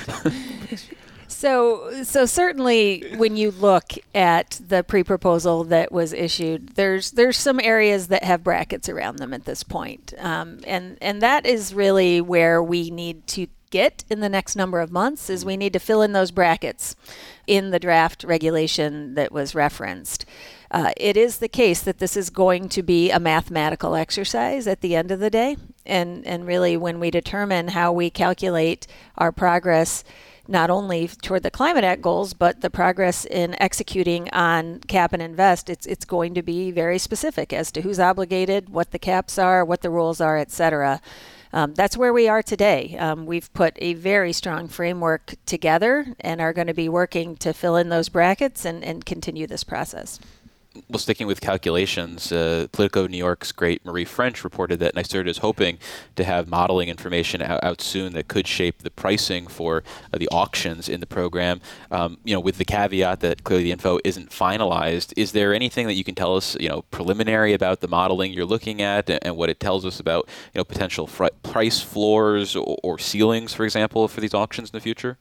So, 1.34 2.04
so 2.04 2.26
certainly, 2.26 3.02
when 3.16 3.36
you 3.36 3.50
look 3.50 3.92
at 4.14 4.60
the 4.66 4.84
pre-proposal 4.84 5.64
that 5.64 5.90
was 5.90 6.12
issued, 6.12 6.76
there's 6.76 7.10
there's 7.10 7.36
some 7.36 7.58
areas 7.58 8.06
that 8.06 8.22
have 8.22 8.44
brackets 8.44 8.88
around 8.88 9.18
them 9.18 9.34
at 9.34 9.44
this 9.44 9.64
point, 9.64 10.14
um, 10.18 10.60
and 10.64 10.96
and 11.02 11.20
that 11.22 11.44
is 11.44 11.74
really 11.74 12.20
where 12.20 12.62
we 12.62 12.88
need 12.88 13.26
to 13.26 13.48
get 13.70 14.04
in 14.08 14.20
the 14.20 14.28
next 14.28 14.54
number 14.54 14.80
of 14.80 14.92
months. 14.92 15.28
Is 15.28 15.44
we 15.44 15.56
need 15.56 15.72
to 15.72 15.80
fill 15.80 16.02
in 16.02 16.12
those 16.12 16.30
brackets 16.30 16.94
in 17.48 17.72
the 17.72 17.80
draft 17.80 18.22
regulation 18.22 19.14
that 19.16 19.32
was 19.32 19.56
referenced. 19.56 20.24
Uh, 20.70 20.92
it 20.96 21.16
is 21.16 21.38
the 21.38 21.48
case 21.48 21.82
that 21.82 21.98
this 21.98 22.16
is 22.16 22.30
going 22.30 22.68
to 22.68 22.82
be 22.82 23.10
a 23.10 23.18
mathematical 23.18 23.96
exercise 23.96 24.68
at 24.68 24.82
the 24.82 24.94
end 24.94 25.10
of 25.10 25.18
the 25.18 25.30
day, 25.30 25.56
and 25.84 26.24
and 26.26 26.46
really 26.46 26.76
when 26.76 27.00
we 27.00 27.10
determine 27.10 27.68
how 27.68 27.92
we 27.92 28.08
calculate 28.08 28.86
our 29.18 29.32
progress 29.32 30.04
not 30.46 30.70
only 30.70 31.08
toward 31.08 31.42
the 31.42 31.50
Climate 31.50 31.84
Act 31.84 32.02
goals, 32.02 32.34
but 32.34 32.60
the 32.60 32.70
progress 32.70 33.24
in 33.24 33.60
executing 33.62 34.28
on 34.30 34.80
cap 34.80 35.12
and 35.12 35.22
invest, 35.22 35.70
it's, 35.70 35.86
it's 35.86 36.04
going 36.04 36.34
to 36.34 36.42
be 36.42 36.70
very 36.70 36.98
specific 36.98 37.52
as 37.52 37.72
to 37.72 37.80
who's 37.80 38.00
obligated, 38.00 38.68
what 38.68 38.90
the 38.90 38.98
caps 38.98 39.38
are, 39.38 39.64
what 39.64 39.82
the 39.82 39.90
rules 39.90 40.20
are, 40.20 40.36
et 40.36 40.50
cetera. 40.50 41.00
Um, 41.52 41.74
that's 41.74 41.96
where 41.96 42.12
we 42.12 42.28
are 42.28 42.42
today. 42.42 42.96
Um, 42.98 43.26
we've 43.26 43.52
put 43.54 43.74
a 43.78 43.94
very 43.94 44.32
strong 44.32 44.68
framework 44.68 45.34
together 45.46 46.14
and 46.20 46.40
are 46.40 46.52
going 46.52 46.66
to 46.66 46.74
be 46.74 46.88
working 46.88 47.36
to 47.36 47.52
fill 47.52 47.76
in 47.76 47.88
those 47.88 48.08
brackets 48.08 48.64
and, 48.64 48.82
and 48.84 49.06
continue 49.06 49.46
this 49.46 49.64
process 49.64 50.18
well, 50.88 50.98
sticking 50.98 51.26
with 51.26 51.40
calculations, 51.40 52.32
uh, 52.32 52.66
Politico 52.72 53.06
New 53.06 53.16
York's 53.18 53.52
great 53.52 53.84
Marie 53.84 54.04
French 54.04 54.42
reported 54.42 54.80
that 54.80 54.94
NYSERDA 54.94 55.28
is 55.28 55.38
hoping 55.38 55.78
to 56.16 56.24
have 56.24 56.48
modeling 56.48 56.88
information 56.88 57.42
out, 57.42 57.62
out 57.62 57.80
soon 57.80 58.12
that 58.14 58.28
could 58.28 58.46
shape 58.46 58.78
the 58.78 58.90
pricing 58.90 59.46
for 59.46 59.82
uh, 60.12 60.18
the 60.18 60.28
auctions 60.30 60.88
in 60.88 61.00
the 61.00 61.06
program. 61.06 61.60
Um, 61.90 62.18
you 62.24 62.34
know, 62.34 62.40
with 62.40 62.58
the 62.58 62.64
caveat 62.64 63.20
that 63.20 63.44
clearly 63.44 63.64
the 63.64 63.72
info 63.72 63.98
isn't 64.04 64.30
finalized, 64.30 65.12
is 65.16 65.32
there 65.32 65.54
anything 65.54 65.86
that 65.86 65.94
you 65.94 66.04
can 66.04 66.14
tell 66.14 66.36
us, 66.36 66.56
you 66.58 66.68
know, 66.68 66.82
preliminary 66.90 67.52
about 67.52 67.80
the 67.80 67.88
modeling 67.88 68.32
you're 68.32 68.44
looking 68.44 68.82
at 68.82 69.08
and, 69.08 69.20
and 69.22 69.36
what 69.36 69.48
it 69.48 69.60
tells 69.60 69.84
us 69.84 70.00
about, 70.00 70.28
you 70.52 70.58
know, 70.58 70.64
potential 70.64 71.06
fr- 71.06 71.26
price 71.42 71.80
floors 71.80 72.56
or, 72.56 72.78
or 72.82 72.98
ceilings, 72.98 73.54
for 73.54 73.64
example, 73.64 74.08
for 74.08 74.20
these 74.20 74.34
auctions 74.34 74.70
in 74.70 74.72
the 74.72 74.80
future? 74.80 75.18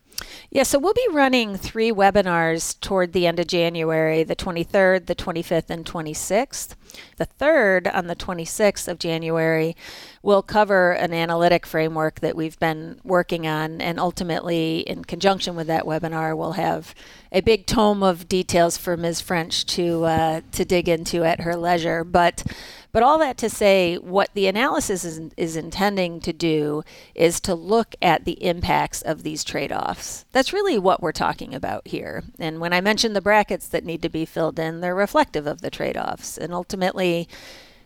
Yeah, 0.49 0.63
so 0.63 0.77
we'll 0.79 0.93
be 0.93 1.07
running 1.12 1.57
three 1.57 1.91
webinars 1.91 2.79
toward 2.79 3.13
the 3.13 3.25
end 3.25 3.39
of 3.39 3.47
January 3.47 4.23
the 4.23 4.36
23rd, 4.36 5.07
the 5.07 5.15
25th, 5.15 5.69
and 5.69 5.86
26th. 5.86 6.75
The 7.17 7.25
third, 7.25 7.88
on 7.88 8.07
the 8.07 8.15
26th 8.15 8.88
of 8.88 8.99
January, 8.99 9.75
will 10.21 10.43
cover 10.43 10.91
an 10.91 11.12
analytic 11.13 11.65
framework 11.65 12.19
that 12.19 12.36
we've 12.36 12.59
been 12.59 12.99
working 13.03 13.47
on, 13.47 13.81
and 13.81 13.99
ultimately, 13.99 14.79
in 14.81 15.03
conjunction 15.03 15.55
with 15.55 15.67
that 15.67 15.86
webinar, 15.86 16.38
we'll 16.38 16.53
have 16.53 16.93
a 17.31 17.41
big 17.41 17.65
tome 17.65 18.03
of 18.03 18.27
details 18.27 18.77
for 18.77 18.95
Ms. 18.95 19.21
French 19.21 19.65
to 19.65 20.03
uh, 20.05 20.41
to 20.51 20.63
dig 20.63 20.88
into 20.88 21.23
at 21.23 21.41
her 21.41 21.55
leisure. 21.55 22.03
But 22.03 22.43
But 22.93 23.01
all 23.01 23.17
that 23.17 23.38
to 23.39 23.49
say, 23.49 23.95
what 23.95 24.29
the 24.36 24.45
analysis 24.45 25.03
is, 25.03 25.19
is 25.36 25.56
intending 25.58 26.19
to 26.21 26.32
do 26.32 26.84
is 27.15 27.39
to 27.41 27.56
look 27.56 27.95
at 28.03 28.23
the 28.23 28.41
impacts 28.43 29.01
of 29.01 29.23
these 29.23 29.43
trade 29.43 29.71
offs. 29.71 30.25
That's 30.32 30.53
really 30.53 30.77
what 30.77 31.01
we're 31.01 31.12
talking 31.12 31.56
about 31.56 31.88
here. 31.88 32.23
And 32.38 32.60
when 32.60 32.71
I 32.71 32.82
mention 32.82 33.13
the 33.13 33.21
brackets 33.21 33.67
that 33.69 33.84
need 33.84 34.03
to 34.03 34.10
be 34.10 34.25
filled 34.25 34.60
in, 34.60 34.82
they're 34.82 34.93
reflective 34.93 35.47
of 35.47 35.62
the 35.62 35.71
trade 35.71 35.97
offs. 35.97 36.38
And 36.38 36.53
ultimately, 36.53 37.27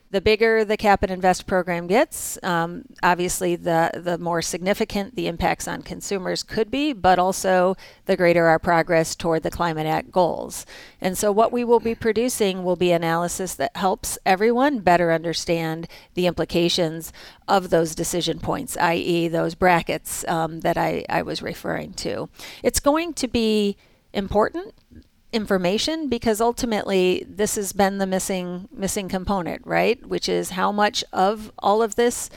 the 0.09 0.21
bigger 0.21 0.63
the 0.63 0.77
cap 0.77 1.03
and 1.03 1.11
invest 1.11 1.45
program 1.47 1.85
gets, 1.87 2.41
um, 2.43 2.85
obviously 3.03 3.55
the 3.55 3.91
the 3.93 4.17
more 4.17 4.41
significant 4.41 5.15
the 5.15 5.27
impacts 5.27 5.67
on 5.67 5.81
consumers 5.81 6.43
could 6.43 6.71
be, 6.71 6.93
but 6.93 7.19
also 7.19 7.75
the 8.05 8.15
greater 8.15 8.45
our 8.45 8.59
progress 8.59 9.15
toward 9.15 9.43
the 9.43 9.51
Climate 9.51 9.85
Act 9.85 10.11
goals. 10.11 10.65
And 11.01 11.17
so, 11.17 11.31
what 11.31 11.51
we 11.51 11.63
will 11.63 11.81
be 11.81 11.95
producing 11.95 12.63
will 12.63 12.77
be 12.77 12.91
analysis 12.91 13.53
that 13.55 13.75
helps 13.75 14.17
everyone 14.25 14.79
better 14.79 15.11
understand 15.11 15.87
the 16.13 16.27
implications 16.27 17.11
of 17.47 17.69
those 17.69 17.93
decision 17.93 18.39
points, 18.39 18.77
i.e., 18.77 19.27
those 19.27 19.55
brackets 19.55 20.25
um, 20.27 20.61
that 20.61 20.77
I, 20.77 21.03
I 21.09 21.21
was 21.21 21.41
referring 21.41 21.93
to. 21.95 22.29
It's 22.63 22.79
going 22.79 23.13
to 23.15 23.27
be 23.27 23.77
important 24.13 24.73
information 25.33 26.07
because 26.07 26.39
ultimately 26.39 27.25
this 27.27 27.55
has 27.55 27.73
been 27.73 27.97
the 27.97 28.07
missing 28.07 28.67
missing 28.71 29.09
component, 29.09 29.65
right? 29.65 30.05
Which 30.05 30.29
is 30.29 30.51
how 30.51 30.71
much 30.71 31.03
of 31.11 31.51
all 31.59 31.81
of 31.81 31.95
this 31.95 32.29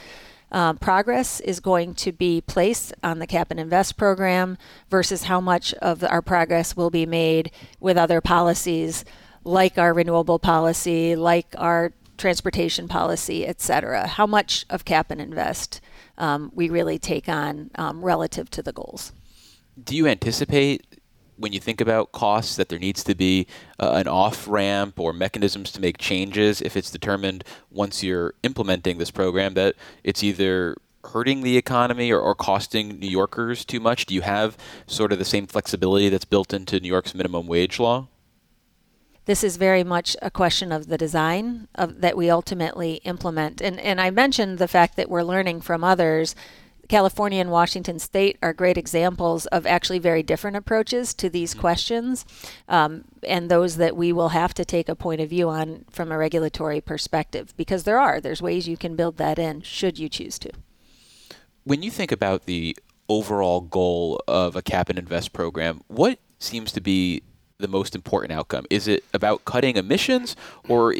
uh, 0.51 0.73
progress 0.73 1.39
is 1.39 1.59
going 1.59 1.93
to 1.95 2.11
be 2.11 2.41
placed 2.41 2.93
on 3.01 3.19
the 3.19 3.27
cap 3.27 3.51
and 3.51 3.59
invest 3.59 3.95
program 3.95 4.57
versus 4.89 5.23
how 5.23 5.39
much 5.39 5.73
of 5.75 6.03
our 6.03 6.21
progress 6.21 6.75
will 6.75 6.89
be 6.89 7.05
made 7.05 7.51
with 7.79 7.97
other 7.97 8.19
policies 8.19 9.05
like 9.43 9.77
our 9.77 9.93
renewable 9.93 10.39
policy, 10.39 11.15
like 11.15 11.55
our 11.57 11.93
transportation 12.17 12.87
policy, 12.87 13.47
et 13.47 13.61
cetera. 13.61 14.05
How 14.05 14.27
much 14.27 14.65
of 14.69 14.85
cap 14.85 15.09
and 15.09 15.21
invest 15.21 15.79
um, 16.17 16.51
we 16.53 16.69
really 16.69 16.99
take 16.99 17.27
on 17.27 17.71
um, 17.75 18.03
relative 18.03 18.49
to 18.51 18.61
the 18.61 18.71
goals. 18.71 19.11
Do 19.81 19.95
you 19.95 20.05
anticipate 20.07 20.85
when 21.37 21.53
you 21.53 21.59
think 21.59 21.81
about 21.81 22.11
costs 22.11 22.55
that 22.55 22.69
there 22.69 22.79
needs 22.79 23.03
to 23.03 23.15
be 23.15 23.47
uh, 23.79 23.91
an 23.93 24.07
off 24.07 24.47
ramp 24.47 24.99
or 24.99 25.13
mechanisms 25.13 25.71
to 25.71 25.81
make 25.81 25.97
changes 25.97 26.61
if 26.61 26.77
it's 26.77 26.91
determined 26.91 27.43
once 27.69 28.03
you're 28.03 28.33
implementing 28.43 28.97
this 28.97 29.11
program 29.11 29.53
that 29.55 29.75
it's 30.03 30.23
either 30.23 30.77
hurting 31.05 31.41
the 31.41 31.57
economy 31.57 32.11
or, 32.11 32.19
or 32.19 32.35
costing 32.35 32.99
New 32.99 33.09
Yorkers 33.09 33.65
too 33.65 33.79
much? 33.79 34.05
Do 34.05 34.13
you 34.13 34.21
have 34.21 34.55
sort 34.85 35.11
of 35.11 35.19
the 35.19 35.25
same 35.25 35.47
flexibility 35.47 36.09
that's 36.09 36.25
built 36.25 36.53
into 36.53 36.79
New 36.79 36.87
York's 36.87 37.15
minimum 37.15 37.47
wage 37.47 37.79
law? 37.79 38.07
this 39.25 39.43
is 39.43 39.57
very 39.57 39.83
much 39.83 40.17
a 40.21 40.31
question 40.31 40.71
of 40.71 40.87
the 40.87 40.97
design 40.97 41.67
of, 41.75 42.01
that 42.01 42.17
we 42.17 42.29
ultimately 42.29 42.95
implement. 43.03 43.61
And, 43.61 43.79
and 43.79 44.01
I 44.01 44.09
mentioned 44.09 44.57
the 44.57 44.67
fact 44.67 44.95
that 44.95 45.09
we're 45.09 45.23
learning 45.23 45.61
from 45.61 45.83
others 45.83 46.35
California 46.91 47.39
and 47.39 47.49
Washington 47.49 47.99
State 47.99 48.37
are 48.41 48.51
great 48.51 48.77
examples 48.77 49.45
of 49.45 49.65
actually 49.65 49.97
very 49.97 50.21
different 50.21 50.57
approaches 50.57 51.13
to 51.13 51.29
these 51.29 51.51
mm-hmm. 51.51 51.61
questions, 51.61 52.25
um, 52.67 53.05
and 53.25 53.49
those 53.49 53.77
that 53.77 53.95
we 53.95 54.11
will 54.11 54.29
have 54.29 54.53
to 54.53 54.65
take 54.65 54.89
a 54.89 54.95
point 54.95 55.21
of 55.21 55.29
view 55.29 55.47
on 55.47 55.85
from 55.89 56.11
a 56.11 56.17
regulatory 56.17 56.81
perspective, 56.81 57.53
because 57.55 57.85
there 57.85 57.97
are. 57.97 58.19
There's 58.19 58.41
ways 58.41 58.67
you 58.67 58.75
can 58.75 58.97
build 58.97 59.15
that 59.17 59.39
in 59.39 59.61
should 59.61 59.97
you 59.97 60.09
choose 60.09 60.37
to. 60.39 60.51
When 61.63 61.81
you 61.81 61.89
think 61.89 62.11
about 62.11 62.45
the 62.45 62.75
overall 63.07 63.61
goal 63.61 64.21
of 64.27 64.57
a 64.57 64.61
cap 64.61 64.89
and 64.89 64.99
invest 64.99 65.31
program, 65.31 65.83
what 65.87 66.19
seems 66.39 66.73
to 66.73 66.81
be 66.81 67.23
the 67.57 67.69
most 67.69 67.95
important 67.95 68.33
outcome? 68.33 68.65
Is 68.69 68.89
it 68.89 69.05
about 69.13 69.45
cutting 69.45 69.77
emissions, 69.77 70.35
or 70.67 70.91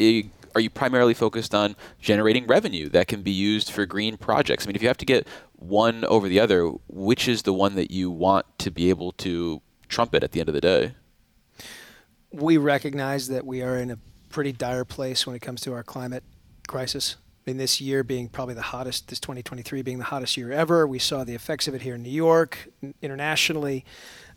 are 0.55 0.61
you 0.61 0.69
primarily 0.69 1.13
focused 1.13 1.55
on 1.55 1.75
generating 1.99 2.47
revenue 2.47 2.89
that 2.89 3.07
can 3.07 3.21
be 3.21 3.31
used 3.31 3.71
for 3.71 3.85
green 3.85 4.17
projects? 4.17 4.65
I 4.65 4.67
mean, 4.67 4.75
if 4.75 4.81
you 4.81 4.87
have 4.87 4.97
to 4.97 5.05
get 5.05 5.27
one 5.53 6.05
over 6.05 6.27
the 6.27 6.39
other, 6.39 6.67
which 6.87 7.27
is 7.27 7.43
the 7.43 7.53
one 7.53 7.75
that 7.75 7.91
you 7.91 8.09
want 8.09 8.45
to 8.59 8.71
be 8.71 8.89
able 8.89 9.11
to 9.13 9.61
trumpet 9.87 10.23
at 10.23 10.31
the 10.31 10.39
end 10.39 10.49
of 10.49 10.55
the 10.55 10.61
day? 10.61 10.93
We 12.31 12.57
recognize 12.57 13.27
that 13.27 13.45
we 13.45 13.61
are 13.61 13.77
in 13.77 13.91
a 13.91 13.97
pretty 14.29 14.53
dire 14.53 14.85
place 14.85 15.27
when 15.27 15.35
it 15.35 15.41
comes 15.41 15.61
to 15.61 15.73
our 15.73 15.83
climate 15.83 16.23
crisis. 16.67 17.17
I 17.45 17.49
mean, 17.49 17.57
this 17.57 17.81
year 17.81 18.03
being 18.03 18.29
probably 18.29 18.53
the 18.53 18.61
hottest, 18.61 19.09
this 19.09 19.19
2023 19.19 19.81
being 19.81 19.97
the 19.97 20.05
hottest 20.05 20.37
year 20.37 20.51
ever. 20.51 20.87
We 20.87 20.99
saw 20.99 21.23
the 21.23 21.33
effects 21.33 21.67
of 21.67 21.73
it 21.73 21.81
here 21.81 21.95
in 21.95 22.03
New 22.03 22.09
York, 22.09 22.69
internationally. 23.01 23.83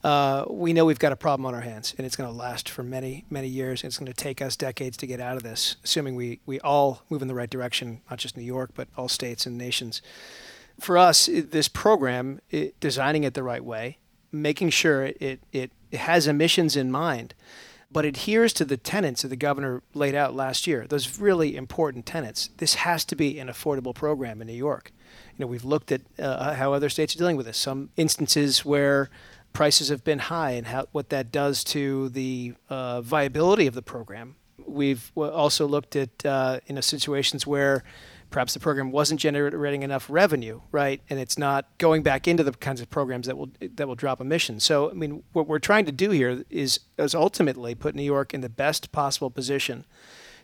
Uh, 0.05 0.45
we 0.49 0.73
know 0.73 0.85
we've 0.85 0.99
got 0.99 1.13
a 1.13 1.17
problem 1.17 1.47
on 1.47 1.55
our 1.55 1.63
hands, 1.63 1.95
and 1.99 2.07
it's 2.07 2.15
going 2.15 2.31
to 2.31 2.37
last 2.37 2.69
for 2.69 2.85
many, 2.85 3.25
many 3.31 3.49
years. 3.49 3.83
It's 3.83 3.99
going 3.99 4.07
to 4.07 4.13
take 4.13 4.41
us 4.41 4.55
decades 4.55 4.97
to 4.99 5.07
get 5.07 5.19
out 5.19 5.37
of 5.37 5.43
this, 5.43 5.77
assuming 5.83 6.15
we, 6.15 6.41
we 6.47 6.61
all 6.61 7.03
move 7.09 7.23
in 7.23 7.29
the 7.29 7.35
right 7.35 7.51
direction, 7.51 8.03
not 8.11 8.19
just 8.19 8.37
New 8.37 8.45
York, 8.45 8.71
but 8.75 8.87
all 8.97 9.09
states 9.09 9.47
and 9.47 9.59
nations 9.59 10.03
for 10.81 10.99
us, 10.99 11.27
this 11.33 11.69
program, 11.69 12.41
it, 12.51 12.79
designing 12.81 13.25
it 13.25 13.35
the 13.35 13.43
right 13.43 13.65
way, 13.65 13.99
making 14.33 14.71
sure 14.71 15.05
it, 15.05 15.41
it, 15.53 15.71
it 15.91 16.01
has 16.01 16.27
emissions 16.27 16.77
in 16.77 16.91
mind, 16.91 17.35
but 17.91 18.05
adheres 18.05 18.53
to 18.53 18.65
the 18.65 18.77
tenets 18.77 19.23
that 19.23 19.29
the 19.29 19.37
governor 19.37 19.83
laid 19.95 20.15
out 20.15 20.35
last 20.35 20.67
year, 20.67 20.87
those 20.89 21.21
really 21.21 21.57
important 21.57 22.07
tenets. 22.07 22.51
This 22.57 22.75
has 22.75 23.05
to 23.07 23.17
be 23.17 23.39
an 23.39 23.49
affordable 23.49 23.95
program 23.95 24.41
in 24.41 24.49
New 24.49 24.55
York. 24.55 24.91
You 25.37 25.45
know, 25.45 25.47
we've 25.47 25.65
looked 25.65 25.93
at 25.93 26.01
uh, 26.19 26.55
how 26.55 26.73
other 26.73 26.89
states 26.89 27.15
are 27.15 27.19
dealing 27.19 27.37
with 27.37 27.47
this. 27.47 27.59
Some 27.59 27.91
instances 27.97 28.65
where 28.65 29.11
prices 29.55 29.89
have 29.89 30.05
been 30.05 30.19
high 30.19 30.51
and 30.51 30.67
how, 30.67 30.87
what 30.93 31.09
that 31.09 31.33
does 31.33 31.65
to 31.65 32.11
the 32.11 32.53
uh, 32.69 33.01
viability 33.01 33.67
of 33.67 33.75
the 33.75 33.81
program. 33.81 34.37
We've 34.67 35.11
also 35.17 35.67
looked 35.67 35.97
at 35.97 36.27
uh, 36.27 36.61
you 36.67 36.75
know 36.75 36.81
situations 36.83 37.47
where 37.47 37.83
perhaps 38.31 38.53
the 38.53 38.61
program 38.61 38.91
wasn't 38.91 39.21
generating 39.21 39.83
enough 39.83 40.11
revenue, 40.11 40.61
right? 40.73 41.01
And 41.09 41.19
it's 41.21 41.39
not 41.39 41.67
going 41.79 42.03
back 42.03 42.27
into 42.27 42.43
the 42.43 42.53
kinds 42.53 42.81
of 42.81 42.91
programs 42.91 43.27
that 43.27 43.39
will 43.39 43.51
that 43.61 43.89
will 43.89 43.95
drop 43.95 44.21
emissions. 44.21 44.65
So, 44.65 44.91
I 44.91 44.95
mean, 44.95 45.23
what 45.33 45.47
we're 45.47 45.59
trying 45.61 45.87
to 45.87 45.93
do 45.93 46.11
here 46.11 46.45
is 46.51 46.81
is 46.99 47.15
ultimately 47.15 47.75
put 47.75 47.95
New 47.95 48.03
York 48.03 48.35
in 48.35 48.43
the 48.43 48.49
best 48.49 48.93
possible 48.93 49.31
position 49.31 49.85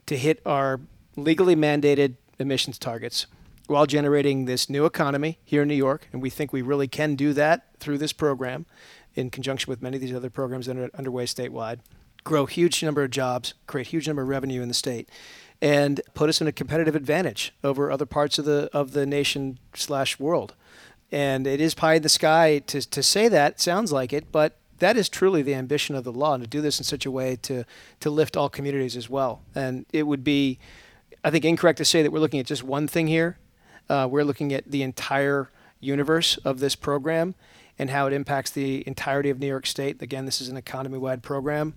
to 0.07 0.17
hit 0.17 0.41
our 0.47 0.81
legally 1.17 1.57
mandated 1.57 2.15
emissions 2.39 2.79
targets 2.79 3.27
while 3.71 3.87
generating 3.87 4.47
this 4.47 4.69
new 4.69 4.85
economy 4.85 5.39
here 5.45 5.63
in 5.63 5.69
New 5.69 5.75
York, 5.75 6.09
and 6.13 6.21
we 6.21 6.29
think 6.29 6.53
we 6.53 6.61
really 6.61 6.89
can 6.89 7.15
do 7.15 7.33
that 7.33 7.69
through 7.79 7.99
this 7.99 8.13
program 8.13 8.67
in 9.21 9.31
conjunction 9.31 9.71
with 9.71 9.83
many 9.83 9.97
of 9.97 10.01
these 10.01 10.15
other 10.15 10.31
programs 10.31 10.67
that 10.67 10.77
are 10.77 10.91
underway 10.95 11.27
statewide. 11.27 11.79
Grow 12.25 12.47
huge 12.47 12.83
number 12.83 13.05
of 13.05 13.11
jobs, 13.11 13.55
create 13.67 13.89
huge 13.89 14.07
number 14.07 14.23
of 14.23 14.29
revenue 14.29 14.61
in 14.61 14.69
the 14.69 14.75
state 14.75 15.09
and 15.63 16.01
put 16.15 16.29
us 16.29 16.41
in 16.41 16.47
a 16.47 16.53
competitive 16.53 16.95
advantage 16.95 17.53
over 17.63 17.91
other 17.91 18.07
parts 18.07 18.39
of 18.39 18.45
the 18.45 18.71
of 18.73 18.93
the 18.93 19.07
nation 19.07 19.59
slash 19.75 20.19
world. 20.19 20.55
And 21.13 21.47
it 21.47 21.61
is 21.61 21.75
pie 21.75 21.95
in 21.95 22.03
the 22.03 22.09
sky 22.09 22.61
to 22.67 22.81
to 22.89 23.03
say 23.03 23.29
that 23.29 23.61
sounds 23.61 23.93
like 23.93 24.13
it, 24.13 24.33
but 24.33 24.57
that 24.79 24.97
is 24.97 25.09
truly 25.09 25.43
the 25.43 25.55
ambition 25.55 25.95
of 25.95 26.05
the 26.05 26.13
law, 26.13 26.37
to 26.39 26.47
do 26.47 26.63
this 26.63 26.79
in 26.79 26.85
such 26.85 27.05
a 27.05 27.11
way 27.11 27.37
to 27.43 27.65
to 28.01 28.11
lift 28.11 28.37
all 28.37 28.49
communities 28.49 28.97
as 28.97 29.11
well. 29.11 29.43
And 29.55 29.87
it 29.93 30.05
would 30.05 30.25
be, 30.25 30.59
I 31.23 31.31
think, 31.31 31.45
incorrect 31.45 31.79
to 31.79 31.85
say 31.85 32.03
that 32.03 32.11
we're 32.11 32.21
looking 32.21 32.41
at 32.41 32.47
just 32.47 32.63
one 32.63 32.89
thing 32.89 33.07
here. 33.07 33.39
Uh, 33.89 34.09
we're 34.11 34.25
looking 34.25 34.53
at 34.53 34.71
the 34.71 34.83
entire 34.83 35.51
universe 35.81 36.37
of 36.39 36.61
this 36.61 36.77
program 36.77 37.35
and 37.81 37.91
how 37.91 38.07
it 38.07 38.13
impacts 38.13 38.51
the 38.51 38.87
entirety 38.87 39.31
of 39.31 39.41
New 39.41 39.47
York 39.47 39.67
State. 39.67 40.01
Again, 40.03 40.27
this 40.27 40.41
is 40.41 40.49
an 40.49 40.57
economy-wide 40.57 41.23
program 41.23 41.75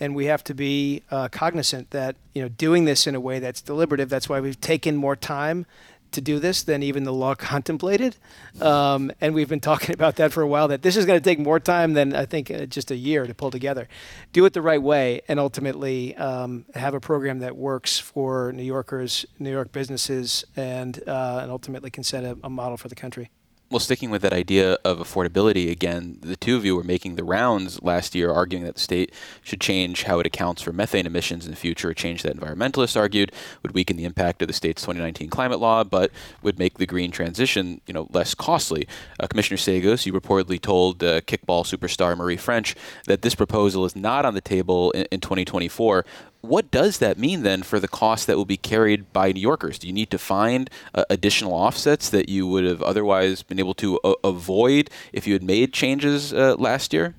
and 0.00 0.14
we 0.14 0.26
have 0.26 0.42
to 0.44 0.54
be 0.54 1.02
uh, 1.10 1.28
cognizant 1.28 1.90
that 1.90 2.16
you 2.34 2.42
know 2.42 2.48
doing 2.48 2.84
this 2.84 3.06
in 3.06 3.14
a 3.14 3.20
way 3.20 3.38
that's 3.38 3.60
deliberative. 3.60 4.08
That's 4.08 4.28
why 4.28 4.40
we've 4.40 4.60
taken 4.60 4.96
more 4.96 5.16
time 5.16 5.66
to 6.12 6.20
do 6.20 6.38
this 6.38 6.62
than 6.62 6.82
even 6.82 7.02
the 7.02 7.12
law 7.12 7.34
contemplated, 7.52 8.16
um, 8.60 9.10
and 9.20 9.34
we've 9.34 9.48
been 9.48 9.60
talking 9.60 9.94
about 9.94 10.16
that 10.16 10.32
for 10.32 10.42
a 10.42 10.46
while. 10.46 10.68
That 10.68 10.82
this 10.82 10.96
is 10.96 11.06
going 11.06 11.20
to 11.20 11.24
take 11.24 11.38
more 11.38 11.60
time 11.60 11.94
than 11.94 12.14
I 12.14 12.26
think 12.26 12.50
uh, 12.50 12.66
just 12.66 12.90
a 12.90 12.96
year 12.96 13.26
to 13.26 13.34
pull 13.34 13.50
together. 13.50 13.88
Do 14.32 14.44
it 14.44 14.52
the 14.52 14.62
right 14.62 14.82
way, 14.82 15.22
and 15.28 15.38
ultimately 15.38 16.16
um, 16.16 16.64
have 16.74 16.94
a 16.94 17.00
program 17.00 17.40
that 17.40 17.56
works 17.56 17.98
for 17.98 18.52
New 18.52 18.64
Yorkers, 18.64 19.26
New 19.38 19.50
York 19.50 19.72
businesses, 19.72 20.44
and 20.56 21.00
uh, 21.06 21.40
and 21.42 21.50
ultimately 21.50 21.90
can 21.90 22.04
set 22.04 22.24
a, 22.24 22.36
a 22.42 22.50
model 22.50 22.76
for 22.76 22.88
the 22.88 22.96
country. 22.96 23.30
Well, 23.70 23.80
sticking 23.80 24.10
with 24.10 24.22
that 24.22 24.32
idea 24.34 24.74
of 24.84 24.98
affordability 24.98 25.70
again, 25.70 26.18
the 26.20 26.36
two 26.36 26.54
of 26.54 26.66
you 26.66 26.76
were 26.76 26.84
making 26.84 27.16
the 27.16 27.24
rounds 27.24 27.82
last 27.82 28.14
year 28.14 28.30
arguing 28.30 28.64
that 28.64 28.74
the 28.74 28.80
state 28.80 29.10
should 29.42 29.60
change 29.60 30.02
how 30.02 30.20
it 30.20 30.26
accounts 30.26 30.60
for 30.60 30.72
methane 30.72 31.06
emissions 31.06 31.46
in 31.46 31.50
the 31.50 31.56
future, 31.56 31.88
a 31.88 31.94
change 31.94 32.22
that 32.22 32.36
environmentalists 32.36 32.96
argued 32.96 33.32
would 33.62 33.72
weaken 33.72 33.96
the 33.96 34.04
impact 34.04 34.42
of 34.42 34.48
the 34.48 34.54
state's 34.54 34.82
2019 34.82 35.30
climate 35.30 35.60
law, 35.60 35.82
but 35.82 36.12
would 36.42 36.58
make 36.58 36.76
the 36.76 36.86
green 36.86 37.10
transition, 37.10 37.80
you 37.86 37.94
know, 37.94 38.06
less 38.12 38.34
costly. 38.34 38.86
Uh, 39.18 39.26
Commissioner 39.26 39.56
Seggos, 39.56 40.04
you 40.04 40.12
reportedly 40.12 40.60
told 40.60 41.02
uh, 41.02 41.22
kickball 41.22 41.64
superstar 41.64 42.16
Marie 42.16 42.36
French 42.36 42.76
that 43.06 43.22
this 43.22 43.34
proposal 43.34 43.86
is 43.86 43.96
not 43.96 44.26
on 44.26 44.34
the 44.34 44.42
table 44.42 44.90
in, 44.90 45.06
in 45.10 45.20
2024 45.20 46.04
what 46.44 46.70
does 46.70 46.98
that 46.98 47.18
mean 47.18 47.42
then 47.42 47.62
for 47.62 47.80
the 47.80 47.88
cost 47.88 48.26
that 48.26 48.36
will 48.36 48.44
be 48.44 48.56
carried 48.56 49.12
by 49.12 49.32
New 49.32 49.40
Yorkers? 49.40 49.78
Do 49.78 49.86
you 49.86 49.92
need 49.92 50.10
to 50.10 50.18
find 50.18 50.70
uh, 50.94 51.04
additional 51.10 51.52
offsets 51.52 52.10
that 52.10 52.28
you 52.28 52.46
would 52.46 52.64
have 52.64 52.82
otherwise 52.82 53.42
been 53.42 53.58
able 53.58 53.74
to 53.74 53.98
uh, 54.00 54.14
avoid 54.22 54.90
if 55.12 55.26
you 55.26 55.32
had 55.32 55.42
made 55.42 55.72
changes 55.72 56.32
uh, 56.32 56.56
last 56.56 56.92
year? 56.92 57.14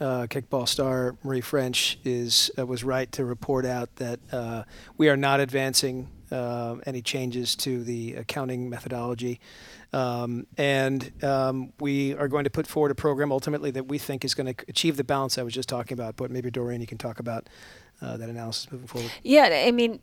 Uh, 0.00 0.26
kickball 0.26 0.66
star 0.66 1.16
Marie 1.22 1.40
French 1.40 1.98
is 2.04 2.50
uh, 2.58 2.66
was 2.66 2.82
right 2.82 3.10
to 3.12 3.24
report 3.24 3.64
out 3.64 3.94
that 3.96 4.18
uh, 4.32 4.64
we 4.96 5.08
are 5.08 5.16
not 5.16 5.40
advancing 5.40 6.08
any 6.84 7.00
changes 7.00 7.54
to 7.54 7.84
the 7.84 8.14
accounting 8.14 8.68
methodology. 8.68 9.38
Um, 9.92 10.48
and 10.58 11.12
um, 11.22 11.72
we 11.78 12.14
are 12.14 12.26
going 12.26 12.42
to 12.42 12.50
put 12.50 12.66
forward 12.66 12.90
a 12.90 12.96
program 12.96 13.30
ultimately 13.30 13.70
that 13.70 13.86
we 13.86 13.98
think 13.98 14.24
is 14.24 14.34
going 14.34 14.52
to 14.52 14.64
achieve 14.66 14.96
the 14.96 15.04
balance 15.04 15.38
I 15.38 15.44
was 15.44 15.54
just 15.54 15.68
talking 15.68 15.94
about. 15.94 16.16
But 16.16 16.32
maybe 16.32 16.50
Doreen, 16.50 16.80
you 16.80 16.88
can 16.88 16.98
talk 16.98 17.20
about 17.20 17.48
uh, 18.04 18.16
that 18.16 18.28
analysis 18.28 18.70
moving 18.70 18.86
forward. 18.86 19.10
Yeah, 19.22 19.64
I 19.66 19.70
mean, 19.70 20.00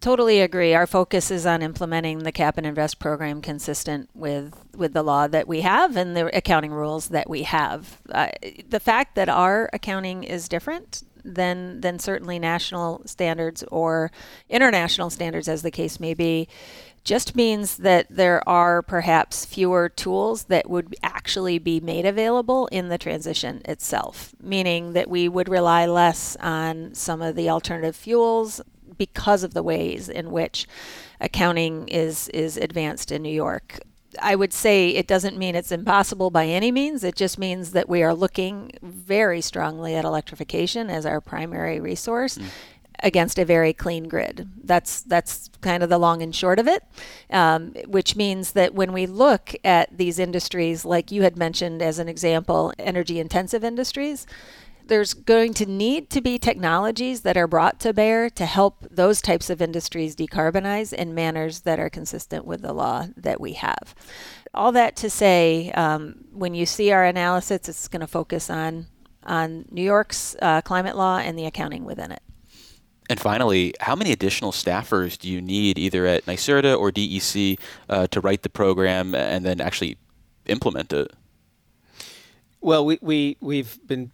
totally 0.00 0.40
agree. 0.40 0.74
Our 0.74 0.86
focus 0.86 1.30
is 1.30 1.46
on 1.46 1.62
implementing 1.62 2.20
the 2.20 2.32
cap 2.32 2.58
and 2.58 2.66
invest 2.66 2.98
program 2.98 3.40
consistent 3.40 4.10
with 4.14 4.54
with 4.76 4.92
the 4.92 5.02
law 5.02 5.28
that 5.28 5.46
we 5.46 5.60
have 5.60 5.96
and 5.96 6.16
the 6.16 6.36
accounting 6.36 6.72
rules 6.72 7.08
that 7.08 7.30
we 7.30 7.44
have. 7.44 8.00
Uh, 8.10 8.28
the 8.68 8.80
fact 8.80 9.14
that 9.14 9.28
our 9.28 9.70
accounting 9.72 10.24
is 10.24 10.48
different 10.48 11.02
than 11.24 11.80
than 11.80 11.98
certainly 11.98 12.38
national 12.38 13.02
standards 13.06 13.62
or 13.64 14.10
international 14.48 15.10
standards, 15.10 15.48
as 15.48 15.62
the 15.62 15.70
case 15.70 16.00
may 16.00 16.14
be, 16.14 16.48
just 17.04 17.34
means 17.34 17.78
that 17.78 18.06
there 18.08 18.46
are 18.48 18.82
perhaps 18.82 19.44
fewer 19.44 19.88
tools 19.88 20.44
that 20.44 20.70
would 20.70 20.94
actually 21.02 21.58
be 21.58 21.80
made 21.80 22.06
available 22.06 22.66
in 22.68 22.88
the 22.88 22.98
transition 22.98 23.60
itself, 23.64 24.34
meaning 24.40 24.92
that 24.92 25.10
we 25.10 25.28
would 25.28 25.48
rely 25.48 25.86
less 25.86 26.36
on 26.36 26.94
some 26.94 27.20
of 27.20 27.34
the 27.34 27.48
alternative 27.48 27.96
fuels 27.96 28.60
because 28.96 29.42
of 29.42 29.54
the 29.54 29.62
ways 29.62 30.08
in 30.08 30.30
which 30.30 30.66
accounting 31.20 31.88
is 31.88 32.28
is 32.28 32.56
advanced 32.56 33.10
in 33.10 33.22
New 33.22 33.34
York. 33.34 33.80
I 34.20 34.34
would 34.34 34.52
say 34.52 34.90
it 34.90 35.06
doesn't 35.06 35.38
mean 35.38 35.54
it's 35.54 35.72
impossible 35.72 36.30
by 36.30 36.46
any 36.46 36.70
means. 36.70 37.04
It 37.04 37.16
just 37.16 37.38
means 37.38 37.72
that 37.72 37.88
we 37.88 38.02
are 38.02 38.14
looking 38.14 38.72
very 38.82 39.40
strongly 39.40 39.94
at 39.94 40.04
electrification 40.04 40.90
as 40.90 41.06
our 41.06 41.20
primary 41.20 41.80
resource. 41.80 42.38
Mm. 42.38 42.46
Against 43.04 43.36
a 43.36 43.44
very 43.44 43.72
clean 43.72 44.06
grid. 44.06 44.48
That's 44.62 45.00
that's 45.00 45.50
kind 45.60 45.82
of 45.82 45.88
the 45.88 45.98
long 45.98 46.22
and 46.22 46.32
short 46.32 46.60
of 46.60 46.68
it, 46.68 46.84
um, 47.30 47.72
which 47.88 48.14
means 48.14 48.52
that 48.52 48.74
when 48.74 48.92
we 48.92 49.06
look 49.06 49.56
at 49.64 49.98
these 49.98 50.20
industries, 50.20 50.84
like 50.84 51.10
you 51.10 51.22
had 51.22 51.36
mentioned 51.36 51.82
as 51.82 51.98
an 51.98 52.08
example, 52.08 52.72
energy 52.78 53.18
intensive 53.18 53.64
industries, 53.64 54.24
there's 54.92 55.14
going 55.14 55.54
to 55.54 55.64
need 55.64 56.10
to 56.10 56.20
be 56.20 56.38
technologies 56.38 57.22
that 57.22 57.34
are 57.34 57.46
brought 57.46 57.80
to 57.80 57.94
bear 57.94 58.28
to 58.28 58.44
help 58.44 58.86
those 58.90 59.22
types 59.22 59.48
of 59.48 59.62
industries 59.62 60.14
decarbonize 60.14 60.92
in 60.92 61.14
manners 61.14 61.60
that 61.60 61.80
are 61.80 61.88
consistent 61.88 62.44
with 62.44 62.60
the 62.60 62.74
law 62.74 63.06
that 63.16 63.40
we 63.40 63.54
have. 63.54 63.94
All 64.52 64.70
that 64.72 64.94
to 64.96 65.08
say, 65.08 65.72
um, 65.72 66.26
when 66.30 66.52
you 66.52 66.66
see 66.66 66.92
our 66.92 67.06
analysis, 67.06 67.70
it's 67.70 67.88
going 67.88 68.02
to 68.02 68.06
focus 68.06 68.50
on 68.50 68.86
on 69.24 69.64
New 69.70 69.82
York's 69.82 70.36
uh, 70.42 70.60
climate 70.60 70.94
law 70.94 71.16
and 71.16 71.38
the 71.38 71.46
accounting 71.46 71.84
within 71.84 72.12
it. 72.12 72.20
And 73.08 73.18
finally, 73.18 73.72
how 73.80 73.96
many 73.96 74.12
additional 74.12 74.52
staffers 74.52 75.16
do 75.16 75.30
you 75.30 75.40
need 75.40 75.78
either 75.78 76.04
at 76.04 76.26
NYSERDA 76.26 76.78
or 76.78 76.92
DEC 76.92 77.58
uh, 77.88 78.08
to 78.08 78.20
write 78.20 78.42
the 78.42 78.50
program 78.50 79.14
and 79.14 79.42
then 79.42 79.58
actually 79.58 79.96
implement 80.44 80.92
it? 80.92 81.12
Well, 82.60 82.84
we, 82.84 82.98
we, 83.00 83.38
we've 83.40 83.78
been 83.86 84.12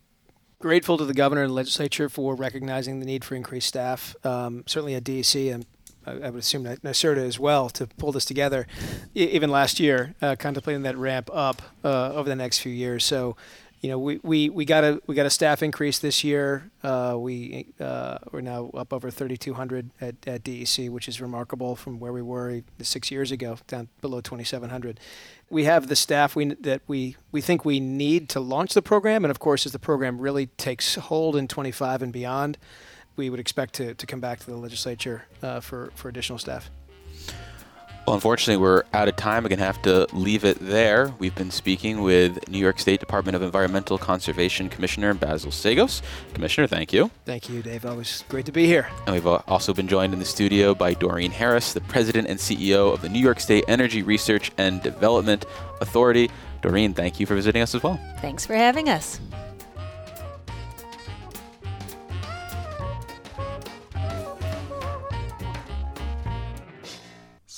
grateful 0.59 0.99
to 0.99 1.05
the 1.05 1.14
governor 1.14 1.42
and 1.42 1.55
legislature 1.55 2.09
for 2.09 2.35
recognizing 2.35 3.01
the 3.01 3.07
need 3.07 3.25
for 3.25 3.35
increased 3.35 3.68
staff. 3.68 4.16
Um, 4.25 4.64
certainly 4.66 4.94
at 4.94 5.05
DEC 5.05 5.55
and 5.55 5.66
I, 6.07 6.31
would 6.31 6.40
assume 6.40 6.64
NYSERDA 6.64 7.18
as 7.18 7.38
well 7.38 7.68
to 7.71 7.87
pull 7.87 8.12
this 8.12 8.25
together. 8.25 8.66
even 9.14 9.51
last 9.51 9.79
year, 9.79 10.14
uh, 10.23 10.37
contemplating 10.38 10.83
that 10.83 10.97
ramp 10.97 11.29
up 11.33 11.61
uh, 11.85 12.12
over 12.14 12.29
the 12.29 12.37
next 12.37 12.61
few 12.61 12.73
years. 12.73 13.05
So, 13.05 13.37
you 13.81 13.90
know, 13.90 13.99
we, 13.99 14.18
we, 14.23 14.49
we 14.49 14.64
got 14.64 14.83
a 14.83 15.01
we 15.07 15.14
got 15.14 15.27
a 15.27 15.31
staff 15.31 15.62
increase 15.62 16.01
this 16.01 16.25
year. 16.25 16.71
Uh, 16.83 17.14
we 17.16 17.66
uh, 17.79 18.18
we're 18.33 18.40
now 18.40 18.71
up 18.75 18.92
over 18.92 19.09
3,200 19.09 19.90
at, 20.01 20.14
at 20.27 20.42
DEC, 20.42 20.90
which 20.90 21.07
is 21.07 21.21
remarkable 21.21 21.77
from 21.77 22.01
where 22.01 22.12
we 22.12 22.23
were 22.23 22.62
six 22.81 23.11
years 23.12 23.31
ago, 23.31 23.59
down 23.68 23.88
below 24.01 24.21
2,700 24.21 24.99
we 25.50 25.64
have 25.64 25.88
the 25.88 25.96
staff 25.96 26.37
we, 26.37 26.46
that 26.54 26.82
we, 26.87 27.16
we 27.32 27.40
think 27.40 27.64
we 27.64 27.80
need 27.80 28.28
to 28.30 28.40
launch 28.40 28.74
the 28.74 28.82
program. 28.82 29.24
And 29.24 29.30
of 29.30 29.38
course, 29.38 29.66
as 29.66 29.72
the 29.72 29.78
program 29.78 30.18
really 30.18 30.46
takes 30.46 30.96
hold 30.96 31.37
in 31.37 31.48
25 31.48 32.02
and 32.02 32.12
beyond, 32.12 32.58
we 33.16 33.30
would 33.30 33.40
expect 33.40 33.74
to, 33.74 33.94
to 33.94 34.06
come 34.06 34.20
back 34.20 34.38
to 34.40 34.46
the 34.46 34.56
legislature 34.56 35.24
uh, 35.42 35.61
for, 35.61 35.90
for 35.94 36.08
additional 36.08 36.38
staff. 36.38 36.70
Well, 38.09 38.14
unfortunately, 38.14 38.62
we're 38.62 38.85
out 38.94 39.07
of 39.07 39.16
time. 39.16 39.42
We're 39.42 39.51
going 39.51 39.59
to 39.59 39.66
have 39.66 39.83
to 39.83 40.07
leave 40.14 40.42
it 40.42 40.57
there. 40.61 41.12
We've 41.18 41.35
been 41.35 41.51
speaking 41.51 42.01
with 42.01 42.49
New 42.49 42.57
York 42.57 42.79
State 42.79 43.01
Department 43.01 43.37
of 43.37 43.42
Environmental 43.42 43.99
Conservation 43.99 44.71
Commissioner 44.71 45.12
Basil 45.12 45.51
Seggos. 45.51 46.01
Commissioner, 46.33 46.66
thank 46.66 46.90
you. 46.90 47.11
Thank 47.27 47.51
you, 47.51 47.61
Dave. 47.61 47.85
Always 47.85 48.25
great 48.31 48.47
to 48.47 48.53
be 48.53 48.64
here. 48.64 48.88
And 49.05 49.14
we've 49.14 49.27
also 49.27 49.75
been 49.75 49.88
joined 49.88 50.14
in 50.14 50.21
the 50.21 50.25
studio 50.25 50.75
by 50.75 50.94
Doreen 50.94 51.33
Harris, 51.33 51.75
the 51.75 51.83
President 51.83 52.29
and 52.29 52.38
CEO 52.38 52.94
of 52.94 53.03
the 53.03 53.11
New 53.11 53.21
York 53.21 53.40
State 53.40 53.64
Energy 53.68 54.03
Research 54.03 54.53
and 54.57 54.83
Development 54.83 55.44
Authority. 55.83 56.31
Doreen, 56.62 56.94
thank 56.94 57.21
you 57.21 57.27
for 57.27 57.35
visiting 57.35 57.61
us 57.61 57.75
as 57.75 57.83
well. 57.83 58.01
Thanks 58.23 58.47
for 58.47 58.55
having 58.55 58.88
us. 58.88 59.21